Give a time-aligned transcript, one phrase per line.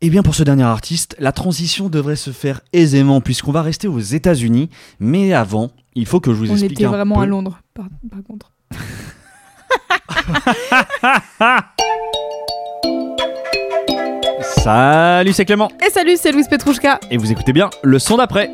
[0.00, 3.88] Eh bien pour ce dernier artiste, la transition devrait se faire aisément puisqu'on va rester
[3.88, 4.70] aux États-Unis,
[5.00, 7.22] mais avant, il faut que je vous On explique était un vraiment peu.
[7.22, 8.52] à Londres, par, par contre.
[14.62, 17.00] Salut, c'est Clément Et salut, c'est Louise Petrouchka.
[17.10, 18.50] et vous écoutez bien le son d'après.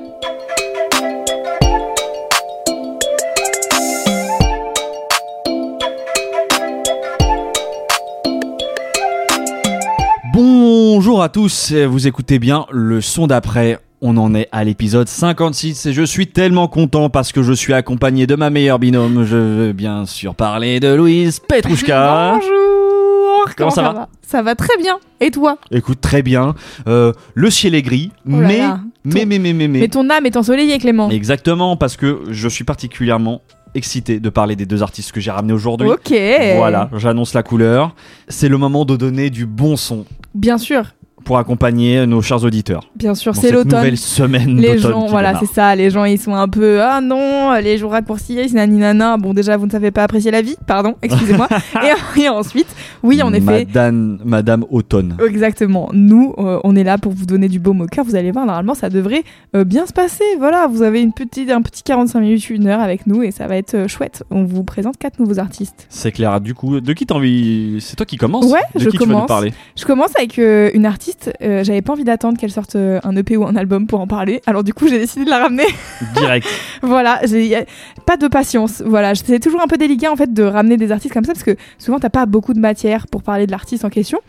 [10.97, 13.81] Bonjour à tous, vous écoutez bien le son d'après.
[14.01, 17.73] On en est à l'épisode 56 et je suis tellement content parce que je suis
[17.73, 19.25] accompagné de ma meilleure binôme.
[19.25, 22.35] Je veux bien sûr parler de Louise Petrouchka.
[22.41, 23.55] Bonjour.
[23.57, 25.01] Comment ça va Ça va très bien.
[25.21, 25.59] Et toi?
[25.73, 26.55] Écoute très bien,
[26.87, 28.81] Euh, le ciel est gris, Oh là mais, là.
[29.05, 31.11] mais, mais, mais, mais, mais, Mais ton âme est ensoleillée, Clément.
[31.11, 33.43] Exactement, parce que je suis particulièrement
[33.75, 35.89] excité de parler des deux artistes que j'ai ramenés aujourd'hui.
[35.89, 36.15] Ok.
[36.57, 37.97] Voilà, j'annonce la couleur.
[38.29, 40.95] C'est le moment de donner du bon son Bien sûr,
[41.25, 42.89] pour accompagner nos chers auditeurs.
[42.95, 43.79] bien sûr, c'est l'automne.
[43.79, 45.75] nouvelle semaine Les gens, voilà, c'est ça.
[45.75, 49.17] Les gens, ils sont un peu ah non, les jours raccourcis, nani nana.
[49.17, 51.49] Bon, déjà, vous ne savez pas apprécier la vie, pardon, excusez-moi.
[51.83, 52.69] et, et ensuite,
[53.03, 55.17] oui, en effet, Madame, Madame Automne.
[55.27, 55.89] Exactement.
[55.93, 58.05] Nous, euh, on est là pour vous donner du baume au cœur.
[58.05, 59.25] Vous allez voir, normalement, ça devrait
[59.57, 60.25] euh, bien se passer.
[60.39, 63.47] Voilà, vous avez une petite, un petit 45 minutes, une heure avec nous et ça
[63.47, 64.25] va être euh, chouette.
[64.31, 65.87] On vous présente quatre nouveaux artistes.
[65.89, 66.41] C'est clair.
[66.41, 67.79] Du coup, de qui t'as envie?
[67.81, 69.29] C'est toi qui commences Ouais, De je qui tu veux nous commence.
[69.29, 69.53] parler?
[69.77, 71.14] Je commence avec une artiste.
[71.43, 74.07] Euh, J'avais pas envie d'attendre qu'elle sorte euh, un EP ou un album pour en
[74.07, 74.41] parler.
[74.47, 75.67] Alors du coup, j'ai décidé de la ramener.
[76.15, 76.47] Direct.
[76.83, 77.67] voilà, j'ai
[78.07, 78.83] pas de patience.
[78.85, 81.45] Voilà, c'est toujours un peu délicat en fait de ramener des artistes comme ça parce
[81.45, 84.21] que souvent t'as pas beaucoup de matière pour parler de l'artiste en question.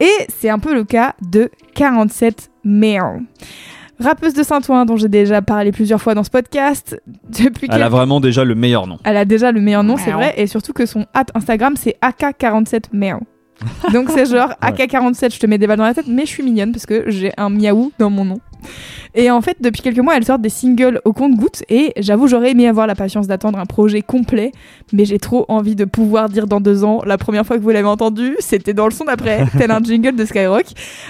[0.00, 3.22] Et c'est un peu le cas de 47 Male.
[4.00, 7.00] Rappeuse de Saint-Ouen dont j'ai déjà parlé plusieurs fois dans ce podcast.
[7.28, 8.98] Depuis Elle a vraiment déjà le meilleur nom.
[9.04, 11.96] Elle a déjà le meilleur nom, c'est vrai, et surtout que son hâte Instagram c'est
[12.02, 13.20] AK47Male.
[13.92, 16.42] Donc c'est genre AK47, je te mets des balles dans la tête, mais je suis
[16.42, 18.40] mignonne parce que j'ai un miaou dans mon nom.
[19.14, 22.52] Et en fait, depuis quelques mois, elle sort des singles au compte-gouttes et j'avoue, j'aurais
[22.52, 24.52] aimé avoir la patience d'attendre un projet complet,
[24.92, 27.70] mais j'ai trop envie de pouvoir dire dans deux ans, la première fois que vous
[27.70, 30.66] l'avez entendu, c'était dans le son d'après, tel un jingle de Skyrock.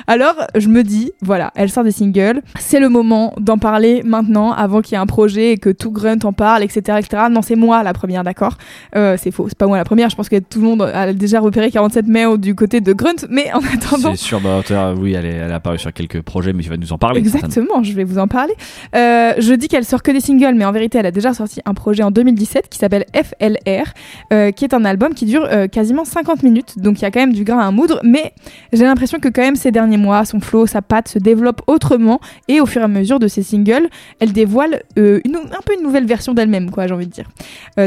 [0.07, 4.53] Alors, je me dis, voilà, elle sort des singles, c'est le moment d'en parler maintenant,
[4.53, 6.99] avant qu'il y ait un projet et que tout Grunt en parle, etc.
[6.99, 7.25] etc.
[7.31, 8.57] Non, c'est moi la première, d'accord?
[8.97, 11.13] Euh, C'est faux, c'est pas moi la première, je pense que tout le monde a
[11.13, 14.15] déjà repéré 47 mai du côté de Grunt, mais en attendant...
[14.15, 14.63] C'est sûr, bah,
[14.99, 17.23] oui, elle est, elle est apparue sur quelques projets, mais tu vas nous en parler.
[17.45, 18.55] Exactement, je vais vous en parler.
[18.95, 21.61] Euh, je dis qu'elle sort que des singles, mais en vérité, elle a déjà sorti
[21.65, 23.85] un projet en 2017 qui s'appelle FLR,
[24.33, 27.11] euh, qui est un album qui dure euh, quasiment 50 minutes, donc il y a
[27.11, 28.33] quand même du grain à moudre, mais
[28.73, 32.21] j'ai l'impression que quand même ces derniers mois, son flow, sa patte se développe autrement,
[32.49, 35.83] et au fur et à mesure de ses singles, elle dévoile une- un peu une
[35.83, 37.29] nouvelle version d'elle-même, quoi, j'ai envie de dire.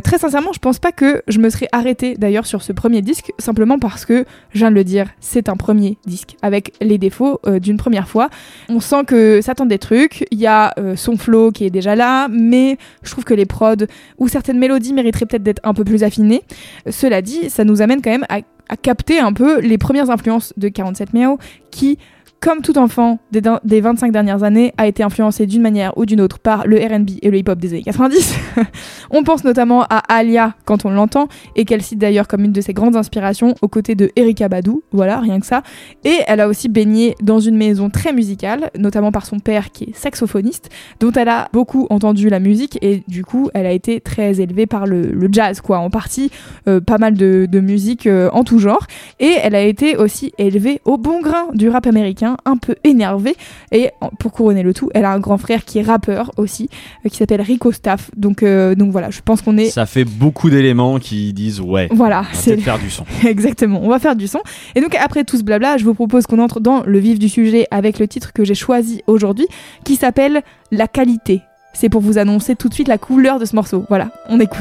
[0.03, 3.31] Très sincèrement, je pense pas que je me serais arrêtée d'ailleurs sur ce premier disque,
[3.40, 7.40] simplement parce que, je viens de le dire, c'est un premier disque, avec les défauts
[7.62, 8.30] d'une première fois.
[8.70, 11.70] On sent que ça tente des trucs, il y a euh, son flow qui est
[11.70, 13.86] déjà là, mais je trouve que les prods
[14.18, 16.42] ou certaines mélodies mériteraient peut-être d'être un peu plus affinées.
[16.90, 18.42] Cela dit, ça nous amène quand même à,
[18.82, 21.38] capter un peu les premières influences de 47 Miao
[21.70, 22.00] qui
[22.44, 26.06] comme tout enfant des, din- des 25 dernières années, a été influencé d'une manière ou
[26.06, 28.36] d'une autre par le RB et le hip-hop des années 90.
[29.12, 32.59] on pense notamment à Alia quand on l'entend, et qu'elle cite d'ailleurs comme une de
[32.59, 35.64] ses grandes inspirations aux côtés de Erika Badu, voilà, rien que ça.
[36.03, 39.86] Et elle a aussi baigné dans une maison très musicale, notamment par son père qui
[39.86, 44.02] est saxophoniste, dont elle a beaucoup entendu la musique, et du coup, elle a été
[44.02, 46.30] très élevée par le, jazz, quoi, en partie,
[46.68, 48.86] euh, pas mal de, de musique euh, en tout genre.
[49.22, 53.35] Et elle a été aussi élevée au bon grain du rap américain, un peu énervé.
[53.72, 56.70] Et pour couronner le tout, elle a un grand frère qui est rappeur aussi,
[57.06, 58.12] euh, qui s'appelle Rico Staff.
[58.16, 59.70] Donc, euh, donc voilà, je pense qu'on est.
[59.70, 61.88] Ça fait beaucoup d'éléments qui disent ouais.
[61.91, 63.06] Voilà, On va c'est faire du son.
[63.28, 64.40] Exactement, on va faire du son.
[64.76, 67.30] Et donc après tout ce blabla, je vous propose qu'on entre dans le vif du
[67.30, 69.47] sujet avec le titre que j'ai choisi aujourd'hui,
[69.84, 70.41] qui s'appelle
[70.72, 71.41] La qualité.
[71.74, 73.86] C'est pour vous annoncer tout de suite la couleur de ce morceau.
[73.90, 74.59] Voilà, on écoute.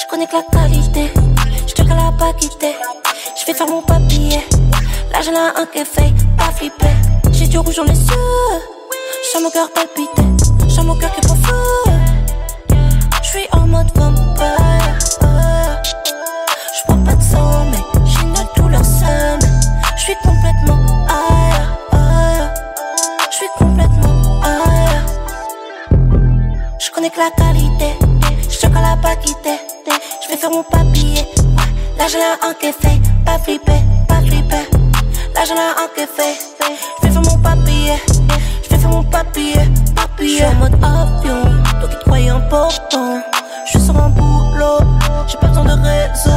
[0.00, 1.10] Je connais que la qualité,
[1.66, 2.72] je te la pas quitter.
[3.40, 4.38] Je vais faire mon papier.
[5.12, 5.82] Là j'ai un qui
[6.36, 6.86] pas flipper.
[7.32, 8.58] J'ai du rouge dans les yeux.
[9.32, 10.22] J'ai mon cœur palpité,
[10.68, 11.90] J'ai mon cœur qui prend feu.
[13.22, 14.98] J'suis en mode vampire.
[16.78, 19.38] J'prends pas de sang, mais j'ai une douleur seule.
[19.96, 20.78] J'suis complètement
[21.08, 22.54] ailleurs.
[23.30, 25.06] J'suis complètement ailleurs.
[26.78, 27.98] J'connais que la qualité.
[28.48, 29.58] J'te à la pas quitter.
[30.26, 31.26] J'vais faire mon papier.
[31.98, 32.72] Là j'ai la un qui
[33.24, 33.82] pas flipper.
[35.38, 36.36] Là j'en ai un qui fait.
[37.00, 37.92] Je vais faire mon papier.
[38.64, 39.54] Je vais faire mon papier.
[39.94, 40.28] Papier.
[40.30, 41.62] Je suis en mode avion.
[41.78, 43.22] Toi qui te croyais important.
[43.64, 44.80] Je suis sur un boulot.
[45.28, 46.30] J'ai pas besoin de réseau.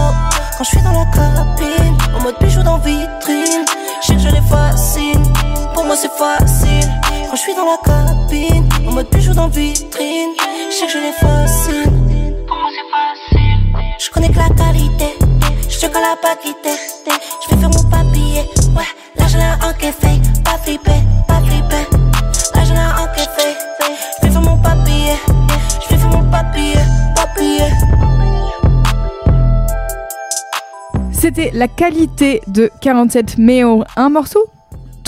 [0.56, 1.98] Quand je suis dans la cabine.
[2.16, 3.66] En mode bijou dans vitrine.
[4.04, 5.34] Je sais que je les fascine.
[5.74, 6.92] Pour moi c'est facile.
[7.28, 8.70] Quand je suis dans la cabine.
[8.88, 10.34] En mode bijou dans vitrine.
[10.70, 12.36] Je sais que je les fascine.
[12.46, 13.98] Pour moi c'est facile.
[13.98, 15.18] Je connais que la qualité.
[15.82, 16.80] Je sais qu'elle a pas quitté.
[17.44, 18.42] Je vais faire mon papier.
[18.76, 18.84] Ouais,
[19.16, 20.44] là j'en ai un fait.
[20.44, 20.92] Pas flipper,
[21.28, 21.88] pas flipper.
[22.54, 23.58] Là j'en ai un fait.
[24.22, 25.16] Je vais faire mon papier.
[25.82, 26.76] Je vais faire mon papier,
[27.16, 27.66] papier.
[31.12, 33.84] C'était la qualité de 47 Méo.
[33.96, 34.52] Un morceau?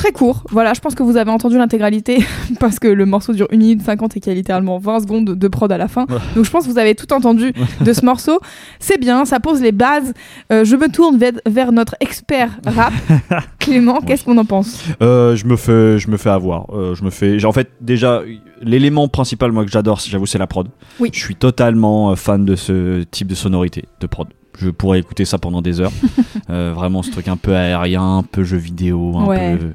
[0.04, 0.44] Très court.
[0.50, 2.26] Voilà, je pense que vous avez entendu l'intégralité
[2.60, 5.30] parce que le morceau dure 1 minute 50 et qu'il y a littéralement 20 secondes
[5.30, 6.06] de prod à la fin.
[6.36, 8.42] Donc je pense que vous avez tout entendu de ce morceau.
[8.80, 10.14] C'est bien, ça pose les bases.
[10.52, 12.92] Euh, je me tourne vers, notre expert rap.
[13.60, 14.84] Clément, qu'est-ce qu'on en pense?
[15.02, 16.66] Euh, je me fais, je me fais avoir.
[16.76, 17.46] Euh, je me fais.
[17.46, 18.24] En fait, déjà,
[18.62, 20.68] l'élément principal moi que j'adore, j'avoue, c'est la prod.
[21.00, 21.12] Oui.
[21.14, 24.28] Je suis totalement fan de ce type de sonorité de prod.
[24.58, 25.92] Je pourrais écouter ça pendant des heures.
[26.50, 29.56] Euh, vraiment, ce truc un peu aérien, un peu jeu vidéo, un Ouais.
[29.58, 29.68] peu.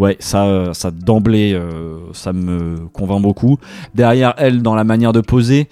[0.00, 3.58] Ouais, ça, euh, ça d'emblée, euh, ça me convainc beaucoup.
[3.94, 5.68] Derrière elle, dans la manière de poser.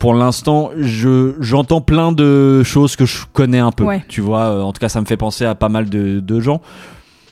[0.00, 3.84] Pour l'instant, je j'entends plein de choses que je connais un peu.
[3.84, 4.02] Ouais.
[4.08, 6.40] Tu vois, euh, en tout cas, ça me fait penser à pas mal de, de
[6.40, 6.60] gens.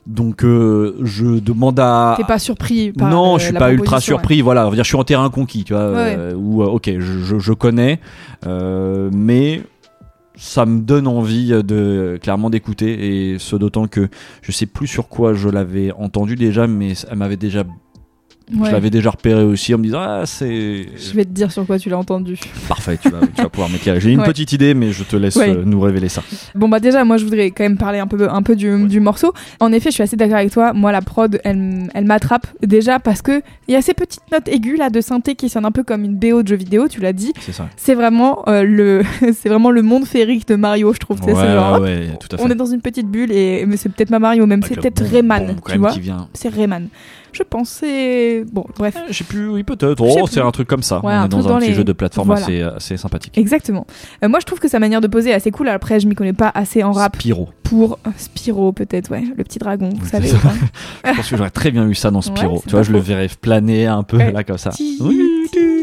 [0.07, 4.01] Donc, euh, je demande à, T'es pas surpris par non, euh, je suis pas ultra
[4.01, 4.41] surpris.
[4.41, 5.91] Voilà, on va dire, je suis en terrain conquis, tu vois.
[5.93, 6.15] Ouais.
[6.17, 7.99] euh, Où, euh, ok, je, je- je connais,
[8.47, 9.63] euh, mais
[10.41, 13.33] ça me donne envie de clairement d'écouter.
[13.33, 14.09] Et ce d'autant que
[14.41, 17.65] je sais plus sur quoi je l'avais entendu déjà, mais elle m'avait déjà,
[18.53, 18.67] Ouais.
[18.69, 21.65] je l'avais déjà repéré aussi en me disant ah c'est Je vais te dire sur
[21.67, 22.37] quoi tu l'as entendu.
[22.69, 24.01] parfait, tu vas, tu vas pouvoir m'éclairer.
[24.01, 24.27] J'ai une Ouais.
[24.27, 25.51] petite idée, mais je te laisse Ouais.
[25.51, 26.23] euh, nous révéler ça.
[26.55, 29.01] Bon bah déjà moi je voudrais quand même parler un peu un peu du, du
[29.01, 29.33] morceau.
[29.61, 30.73] En effet je suis assez d'accord avec toi.
[30.73, 34.49] Moi la prod elle, elle m'attrape déjà parce que il y a ces petites notes
[34.49, 36.89] aiguës là de synthé qui sonnent un peu comme une BO de jeu vidéo.
[36.89, 37.33] Tu l'as dit.
[37.41, 37.69] C'est ça.
[37.77, 41.21] C'est vraiment euh, le c'est vraiment le monde féerique de Mario je trouve.
[41.23, 42.45] Ouais, C'est ce genre, ouais, hop, ouais, tout à fait.
[42.45, 44.85] on est dans une petite bulle et mais c'est peut-être pas Mario même c'est Avec
[44.85, 45.93] le peut-être Rayman tu vois.
[45.93, 46.29] qui vient.
[46.35, 46.89] C'est Rayman.
[47.33, 48.97] Je pense c'est bon bref.
[49.09, 50.01] Je sais plus, oui peut-être.
[50.01, 50.99] Oh, c'est un truc comme ça.
[51.05, 52.43] Ouais, on est dans un dans petit les- jeu de plateforme Voilà.
[52.45, 53.37] assez, assez sympathique.
[53.39, 53.87] Exactement.
[54.25, 55.69] Euh, moi je trouve que sa manière de poser est assez cool.
[55.69, 57.49] Après je m'y connais pas assez en rap Spyro.
[57.63, 60.29] pour euh, Spyro peut-être ouais le petit dragon vous savez.
[61.05, 62.19] Je pense que j'aurais très bien eu ça dans.
[62.21, 64.71] Ouais, c'est tu vois, je le verrais planer un peu là comme ça.
[65.01, 65.21] Oui,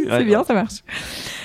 [0.10, 0.84] C'est bien, ça marche.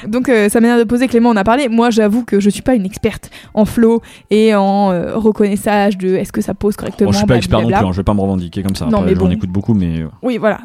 [0.06, 1.69] Donc euh, sa manière de poser, Clément en a parlé.
[1.69, 6.14] Moi, j'avoue que je suis pas une experte en flow et en euh, reconnaissage de
[6.17, 7.09] est-ce que ça pose correctement.
[7.09, 8.87] Bon, je suis pas expert non plus, hein, je vais pas me revendiquer comme ça.
[8.87, 9.31] Non, Après, mais j'en bon.
[9.31, 10.00] écoute beaucoup, mais.
[10.00, 10.59] euh, Oui, voilà.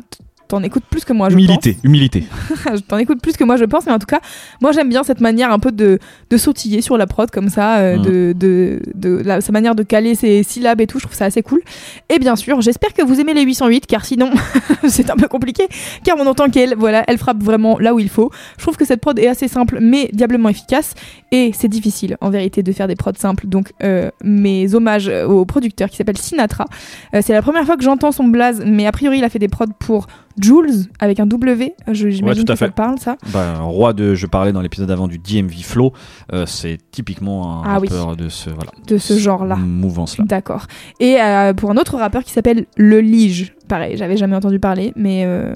[0.48, 2.24] T'en écoutes plus que moi, je humilité, humilité.
[2.64, 2.88] pense.
[2.88, 3.86] T'en écoutes plus que moi, je pense.
[3.86, 4.22] Mais en tout cas,
[4.62, 6.00] moi, j'aime bien cette manière un peu de,
[6.30, 8.02] de sautiller sur la prod comme ça, euh, Mm.
[8.02, 11.00] de, de, de la- sa manière de caler ses syllabes et tout.
[11.00, 11.62] Je trouve ça assez cool.
[12.10, 14.32] Et bien sûr, j'espère que vous aimez les 808, car sinon,
[14.88, 15.68] c'est un peu compliqué.
[16.04, 18.32] Car on entend qu'elle, voilà, elle frappe vraiment là où il faut.
[18.58, 20.94] Je trouve que cette prod est assez simple, mais diablement efficace.
[21.32, 23.48] Et c'est difficile, en vérité, de faire des prods simples.
[23.48, 26.66] Donc, euh, mes hommages au producteur qui s'appelle Sinatra.
[27.14, 29.40] Euh, c'est la première fois que j'entends son blaze, mais a priori, il a fait
[29.40, 30.08] des prods pour
[30.42, 31.74] Jules avec un W.
[31.92, 32.70] Je- J'imagine à que ça fait.
[32.72, 33.18] te parle, ça.
[33.34, 34.16] Un roi de.
[34.16, 35.94] Je parlais dans l'épisode avant du DMV Flow.
[36.34, 37.88] euh, c'est typiquement un Ah oui.
[37.90, 38.50] rappeur de ce.
[38.50, 38.72] Voilà.
[38.88, 39.56] De ce genre-là.
[39.58, 40.26] Mouvance là.
[40.28, 40.68] D'accord.
[41.00, 43.54] Et euh, pour un autre rappeur qui s'appelle Le Lige.
[43.68, 45.54] Pareil, j'avais jamais entendu parler, mais euh,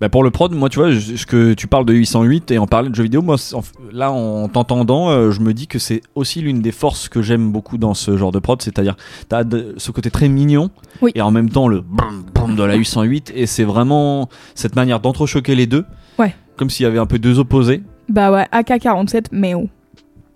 [0.00, 2.66] Bah pour le prod, moi tu vois, ce que tu parles de 808 et en
[2.66, 6.00] parler de jeux vidéo, moi en- là en t'entendant, euh, je me dis que c'est
[6.16, 8.96] aussi l'une des forces que j'aime beaucoup dans ce genre de prod, c'est-à-dire
[9.28, 9.44] t'as
[9.76, 10.70] ce côté très mignon
[11.02, 11.12] Oui.
[11.14, 14.98] et en même temps le boum boum de la 808 et c'est vraiment cette manière
[14.98, 15.84] d'entrechoquer les deux,
[16.18, 16.34] Ouais.
[16.56, 17.82] comme s'il y avait un peu deux opposés.
[18.08, 19.68] bah ouais, AK-47, mais oh.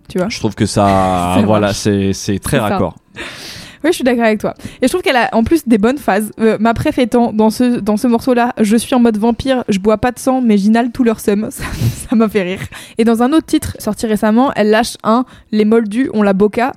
[0.07, 2.79] Tu vois Je trouve que ça, voilà, c'est très ça.
[3.83, 4.53] Oui, je suis d'accord avec toi.
[4.81, 6.31] Et je trouve qu'elle a en plus des bonnes phases.
[6.39, 9.79] Euh, ma préf étant dans ce, dans ce morceau-là, je suis en mode vampire, je
[9.79, 11.49] bois pas de sang, mais j'inhale tout leur seum.
[11.51, 12.61] Ça m'a fait rire.
[12.97, 16.73] Et dans un autre titre sorti récemment, elle lâche un Les moldus ont la boca.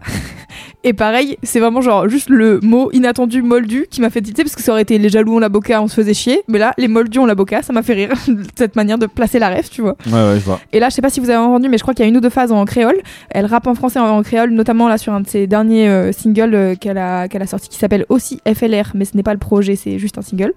[0.83, 4.57] Et pareil, c'est vraiment genre juste le mot inattendu moldu qui m'a fait titer parce
[4.57, 6.43] que ça aurait été les jaloux ont la boca, on se faisait chier.
[6.49, 8.13] Mais là, les moldus ont la boca, ça m'a fait rire.
[8.57, 9.97] Cette manière de placer la ref, tu vois.
[10.07, 10.59] Ouais ouais, je vois.
[10.73, 12.09] Et là, je sais pas si vous avez entendu, mais je crois qu'il y a
[12.09, 12.97] une ou deux phases en créole.
[13.29, 16.13] Elle rappe en français en, en créole, notamment là sur un de ses derniers euh,
[16.13, 19.35] singles euh, qu'elle a, qu'elle a sorti qui s'appelle aussi FLR, mais ce n'est pas
[19.35, 20.55] le projet, c'est juste un single.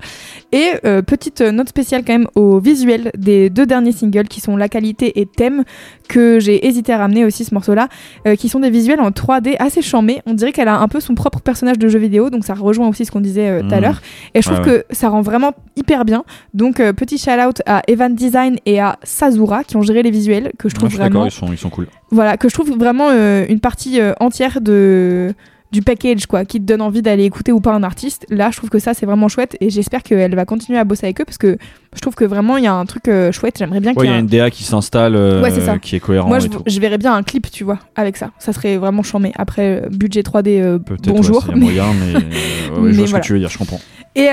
[0.53, 4.55] Et euh, petite note spéciale quand même au visuel des deux derniers singles qui sont
[4.55, 5.63] La qualité et Thème,
[6.07, 7.89] que j'ai hésité à ramener aussi ce morceau-là,
[8.37, 10.99] qui sont des visuels en 3D assez charmés mais on dirait qu'elle a un peu
[10.99, 13.73] son propre personnage de jeu vidéo, donc ça rejoint aussi ce qu'on disait euh, tout
[13.73, 13.81] à Mhm.
[13.81, 14.01] l'heure.
[14.33, 16.23] Et je trouve Ouais, que ça rend vraiment hyper bien.
[16.53, 20.11] Donc euh, petit shout out à Evan Design et à Sazura qui ont géré les
[20.11, 21.87] visuels, que je trouve je suis d'accord, vraiment, ils sont, ils sont cool.
[22.11, 25.33] voilà, que je trouve vraiment euh, une partie euh, entière de
[25.73, 28.57] du package quoi qui te donne envie d'aller écouter ou pas un artiste là je
[28.57, 31.25] trouve que ça c'est vraiment chouette et j'espère qu'elle va continuer à bosser avec eux
[31.25, 31.57] parce que
[31.95, 34.05] je trouve que vraiment il y a un truc euh, chouette j'aimerais bien Ouais, qu'il
[34.05, 35.51] il y y ait a un- une DA qui s'installe, euh, Ouais,
[35.81, 36.61] qui est cohérent moi et je, tout.
[36.65, 39.89] je verrais bien un clip tu vois avec ça ça serait vraiment chambé après euh,
[39.89, 43.05] budget 3D euh, Peut-être, ouais, bonjour y a moyen, mais, ouais, ouais, Mais je vois
[43.07, 43.21] ce voilà.
[43.21, 43.81] que tu veux dire, je comprends.
[44.15, 44.29] Et,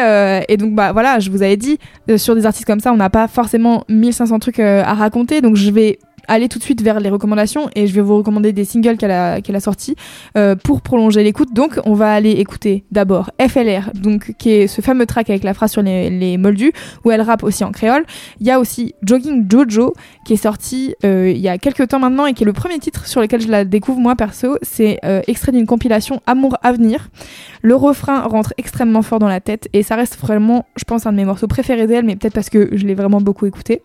[0.50, 1.78] et donc bah voilà, je vous avais dit
[2.18, 5.70] sur des artistes comme ça, on n'a pas forcément 1500 trucs à raconter, donc je
[5.70, 5.98] vais
[6.30, 9.10] aller tout de suite vers les recommandations et je vais vous recommander des singles qu'elle
[9.10, 9.96] a qu'elle a sortis
[10.36, 11.52] euh, pour prolonger l'écoute.
[11.52, 15.54] Donc on va aller écouter d'abord FLR, donc qui est ce fameux track avec la
[15.54, 16.72] phrase sur les, les moldus
[17.04, 18.04] où elle rappe aussi en créole.
[18.40, 19.92] Il y a aussi Jogging Jojo
[20.24, 22.78] qui est sorti euh, il y a quelques temps maintenant et qui est le premier
[22.78, 24.56] titre sur lequel je la découvre moi perso.
[24.62, 27.08] C'est euh, extrait d'une compilation Amour Avenir.
[27.62, 31.12] Le refrain rentre extrêmement fort dans la tête et ça reste vraiment, je pense, un
[31.12, 33.82] de mes morceaux préférés d'elle, mais peut-être parce que je l'ai vraiment beaucoup écouté.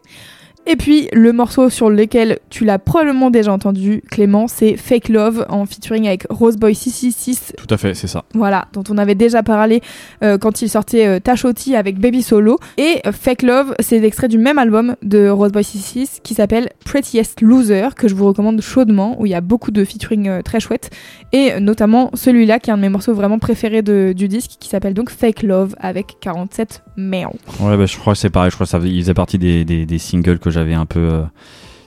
[0.68, 5.46] Et puis le morceau sur lequel tu l'as probablement déjà entendu, Clément, c'est Fake Love
[5.50, 8.24] en featuring avec Roseboy 666 Tout à fait, c'est ça.
[8.34, 9.82] voilà, dont on avait déjà parlé
[10.24, 12.58] euh, quand il sortait euh, Tachoti avec Baby Solo.
[12.78, 17.42] Et euh, Fake Love, c'est l'extrait du même album de Roseboy 66 qui s'appelle Prettiest
[17.42, 20.60] Loser, que je vous recommande chaudement, où il y a beaucoup de featuring euh, très
[20.60, 20.90] chouettes.
[21.32, 24.70] Et notamment celui-là, qui est un de mes morceaux vraiment préférés de- du disque, qui
[24.70, 27.34] s'appelle donc Fake Love avec 47 merde.
[27.60, 28.50] Ouais, bah, je crois que c'est pareil.
[28.50, 30.86] Je crois que ça faisait- il faisait partie des, des, des singles que j'avais un
[30.86, 31.22] peu euh,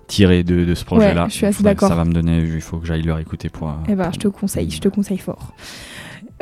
[0.06, 1.24] tirés de, de ce projet-là.
[1.24, 1.88] Ouais, je suis assez d'accord.
[1.88, 2.38] Ça va me donner.
[2.40, 3.68] Il faut que j'aille le réécouter pour.
[3.68, 5.52] euh, Eh ben, je te conseille, je te conseille fort.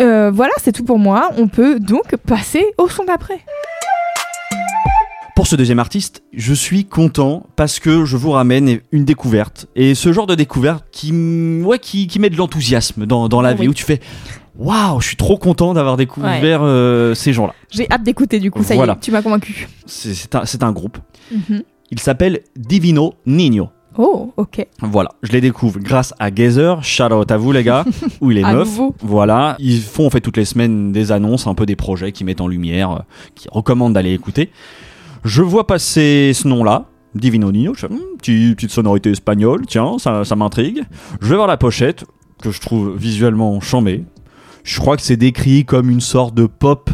[0.01, 1.31] Euh, voilà, c'est tout pour moi.
[1.39, 3.41] On peut donc passer au son d'après.
[5.35, 9.67] Pour ce deuxième artiste, je suis content parce que je vous ramène une découverte.
[9.77, 11.13] Et ce genre de découverte qui,
[11.63, 13.69] ouais, qui, qui met de l'enthousiasme dans, dans la vie oui.
[13.69, 14.01] où tu fais
[14.59, 17.53] Waouh, je suis trop content d'avoir découvert euh, ces gens-là.
[17.71, 18.95] J'ai hâte d'écouter du coup, ça y Voilà.
[18.95, 19.69] est, tu m'as convaincu.
[19.85, 20.97] C'est c'est un, c'est un groupe.
[21.31, 21.63] Mhm.
[21.91, 23.69] Il s'appelle Divino Nino.
[23.99, 24.67] Oh, ok.
[24.83, 26.83] Voilà, je les découvre grâce à Gazer.
[26.83, 27.85] Shout out à vous les gars,
[28.21, 28.55] ou les meufs.
[28.69, 28.95] nouveau.
[29.01, 32.23] Voilà, ils font en fait toutes les semaines des annonces, un peu des projets qui
[32.25, 32.99] mettent en lumière, euh,
[33.35, 34.51] qui recommandent d'aller écouter.
[35.25, 37.73] Je vois passer ce nom-là, Divino Nino.
[37.75, 40.83] Je fais, Hmm, petit- petite sonorité espagnole, tiens, ça, ça m'intrigue.
[41.23, 42.05] Je vais voir la pochette,
[42.43, 44.05] que je trouve visuellement chambée.
[44.63, 46.91] Je crois que c'est décrit comme une sorte de pop,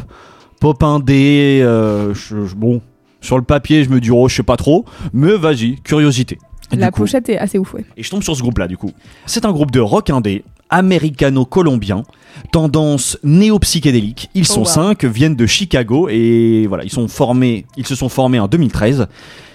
[0.60, 1.60] pop indé.
[1.64, 2.80] euh, je- je- bon,
[3.22, 6.38] sur le papier, je me dis, oh, je sais pas trop, mais vas-y, curiosité.
[6.70, 7.84] Et La coup- pochette est assez ouf, ouais.
[7.96, 8.90] et je tombe sur ce groupe-là, du coup.
[9.26, 12.02] C'est un groupe de rock indé, américano-colombien,
[12.50, 14.30] tendance néo-psychédélique.
[14.34, 14.66] Ils sont wow.
[14.66, 19.06] cinq, viennent de Chicago et voilà, ils sont formés, ils se sont formés en 2013.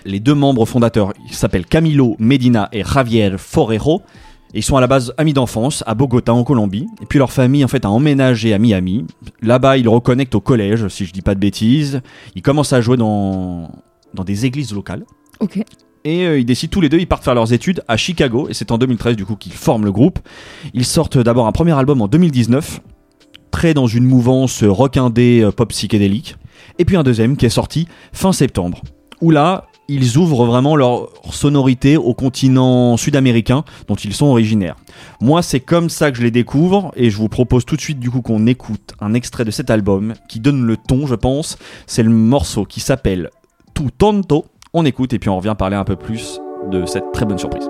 [0.05, 4.03] Les deux membres fondateurs, ils s'appellent Camilo Medina et Javier Forero.
[4.53, 6.87] Et ils sont à la base amis d'enfance à Bogota en Colombie.
[7.01, 9.05] Et puis leur famille en fait a emménagé à Miami.
[9.41, 12.01] Là-bas, ils reconnectent au collège, si je dis pas de bêtises.
[12.35, 13.69] Ils commencent à jouer dans
[14.13, 15.03] dans des églises locales.
[15.39, 15.59] Ok.
[16.03, 18.47] Et euh, ils décident tous les deux, ils partent faire leurs études à Chicago.
[18.49, 20.19] Et c'est en 2013 du coup qu'ils forment le groupe.
[20.73, 22.81] Ils sortent d'abord un premier album en 2019,
[23.51, 26.35] très dans une mouvance rock indé euh, pop psychédélique.
[26.79, 28.81] Et puis un deuxième qui est sorti fin septembre.
[29.21, 34.75] Où là, ils ouvrent vraiment leur sonorité au continent sud-américain dont ils sont originaires.
[35.21, 37.99] Moi, c'est comme ça que je les découvre et je vous propose tout de suite
[37.99, 41.57] du coup qu'on écoute un extrait de cet album qui donne le ton, je pense.
[41.85, 43.29] C'est le morceau qui s'appelle
[43.73, 44.45] Tu Tonto.
[44.73, 46.39] On écoute et puis on revient parler un peu plus
[46.71, 47.69] de cette très bonne surprise.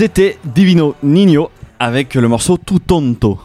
[0.00, 3.38] C'était Divino Nino avec le morceau Tout Tonto.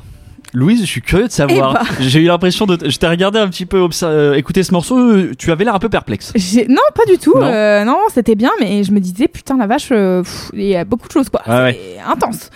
[0.53, 1.71] Louise, je suis curieux de savoir.
[1.71, 1.89] Eh bah.
[1.99, 2.77] J'ai eu l'impression de.
[2.89, 4.97] Je t'ai regardé un petit peu euh, écouter ce morceau.
[4.97, 6.31] euh, Tu avais l'air un peu perplexe.
[6.69, 7.33] Non, pas du tout.
[7.37, 7.43] Non.
[7.45, 10.77] euh, Non, c'était bien, mais je me disais, putain, la vache, euh, pff, il y
[10.77, 11.41] a beaucoup de choses, quoi.
[11.45, 12.49] Ouais, c'est intense.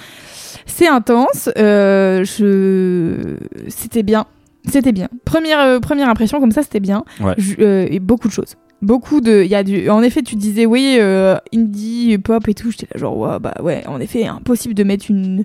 [0.65, 1.49] C'est intense.
[1.57, 3.35] je...
[3.67, 4.27] C'était bien.
[4.65, 5.09] C'était bien.
[5.25, 7.03] Première, première impression, comme ça, c'était bien.
[7.19, 7.33] Ouais.
[7.37, 8.55] Je- et beaucoup de choses.
[8.81, 9.43] Beaucoup de.
[9.43, 9.89] Il y a du.
[9.89, 12.71] En effet, tu disais, oui, euh, indie, pop et tout.
[12.71, 15.43] J'étais là, genre, ouais, bah ouais, en effet, impossible de mettre une,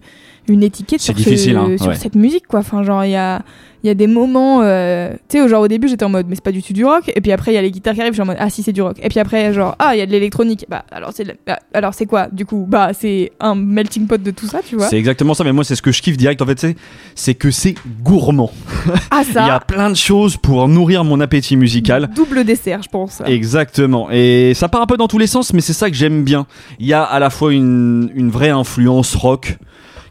[0.48, 1.94] une étiquette sur, ce- hein, sur ouais.
[1.96, 2.60] cette musique, quoi.
[2.60, 3.42] Enfin, genre, il y a.
[3.84, 6.34] Il y a des moments, euh, tu sais, genre au début j'étais en mode mais
[6.36, 8.00] c'est pas du tout du rock, et puis après il y a les guitares qui
[8.00, 9.94] arrivent, je suis en mode ah si c'est du rock, et puis après genre ah
[9.94, 12.28] il y a de l'électronique, bah alors c'est bah, alors c'est quoi?
[12.32, 14.88] Du coup bah c'est un melting pot de tout ça tu vois.
[14.88, 16.76] C'est exactement ça, mais moi c'est ce que je kiffe direct en fait, c'est-
[17.14, 18.50] c'est que c'est gourmand.
[19.10, 22.08] Ah Il y a ça, plein de choses pour nourrir mon appétit musical.
[22.16, 23.20] double dessert je pense.
[23.26, 24.08] Exactement.
[24.10, 26.46] Et ça part un peu dans tous les sens, mais c'est ça que j'aime bien.
[26.78, 29.58] Il y a à la fois une, une vraie influence rock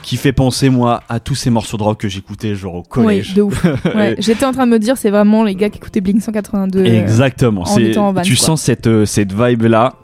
[0.04, 2.84] qui fait penser moi à tous ces morceaux de rock que j'écoutais genre au Oui,
[2.90, 3.34] collège.
[3.34, 3.64] de ouf.
[3.96, 6.80] Ouais, J'étais en train de me dire c'est vraiment les gars qui écoutaient Blink 182.
[6.82, 7.62] euh, Exactement.
[7.62, 8.46] en C'est étant en van, tu quoi.
[8.46, 9.96] sens cette euh, cette vibe là.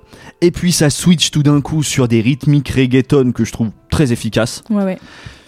[0.42, 4.12] Et puis ça switch tout d'un coup sur des rythmiques reggaeton que je trouve très
[4.14, 4.64] efficaces.
[4.70, 4.98] Ouais ouais.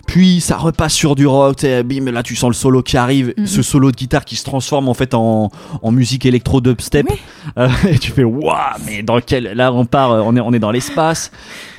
[0.07, 3.33] Puis ça repasse sur du rock, t'sais, bim, là tu sens le solo qui arrive,
[3.45, 5.49] ce solo de guitare qui se transforme en fait en,
[5.81, 7.07] en musique électro dubstep.
[7.57, 8.53] Euh, et tu fais waouh,
[8.85, 11.31] mais dans quel là on part, euh, on est on est dans l'espace.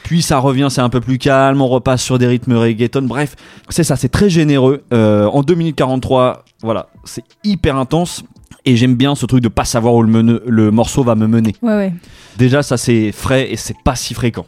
[0.04, 3.02] Puis ça revient, c'est un peu plus calme, on repasse sur des rythmes reggaeton.
[3.02, 3.36] Bref,
[3.68, 4.82] c'est ça, c'est très généreux.
[4.92, 8.24] Euh, en 2 minutes 43, voilà, c'est hyper intense.
[8.64, 11.26] Et j'aime bien ce truc de pas savoir où le, mene- le morceau va me
[11.26, 11.52] mener.
[11.62, 11.92] Ouais ouais.
[12.38, 14.46] Déjà, ça c'est frais et c'est pas si fréquent.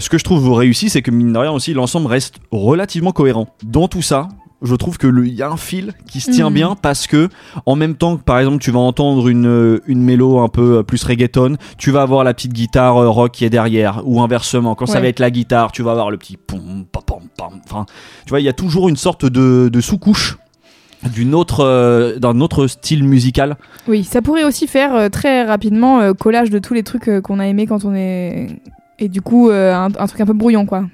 [0.00, 3.46] Ce que je trouve réussi, c'est que mine de rien aussi, l'ensemble reste relativement cohérent.
[3.64, 4.26] Dans tout ça,
[4.62, 6.54] je trouve que il y a un fil qui se tient Mhm.
[6.54, 7.28] bien parce que
[7.66, 10.78] en même temps que par exemple tu vas entendre une, euh, une mélo un peu
[10.78, 14.20] euh, plus reggaeton, tu vas avoir la petite guitare euh, rock qui est derrière ou
[14.22, 17.20] inversement quand ça va être la guitare, tu vas avoir le petit pom pam pam
[17.36, 17.60] pam.
[17.64, 17.86] Enfin,
[18.24, 20.36] tu vois, il y a toujours une sorte de, de sous-couche
[21.12, 23.56] d'une autre euh, d'un autre style musical.
[23.88, 27.40] Oui, ça pourrait aussi faire euh, très rapidement euh, collage de tous les trucs qu'on
[27.40, 28.60] a aimé quand on est
[29.00, 30.84] et du coup un, un truc un peu brouillon quoi.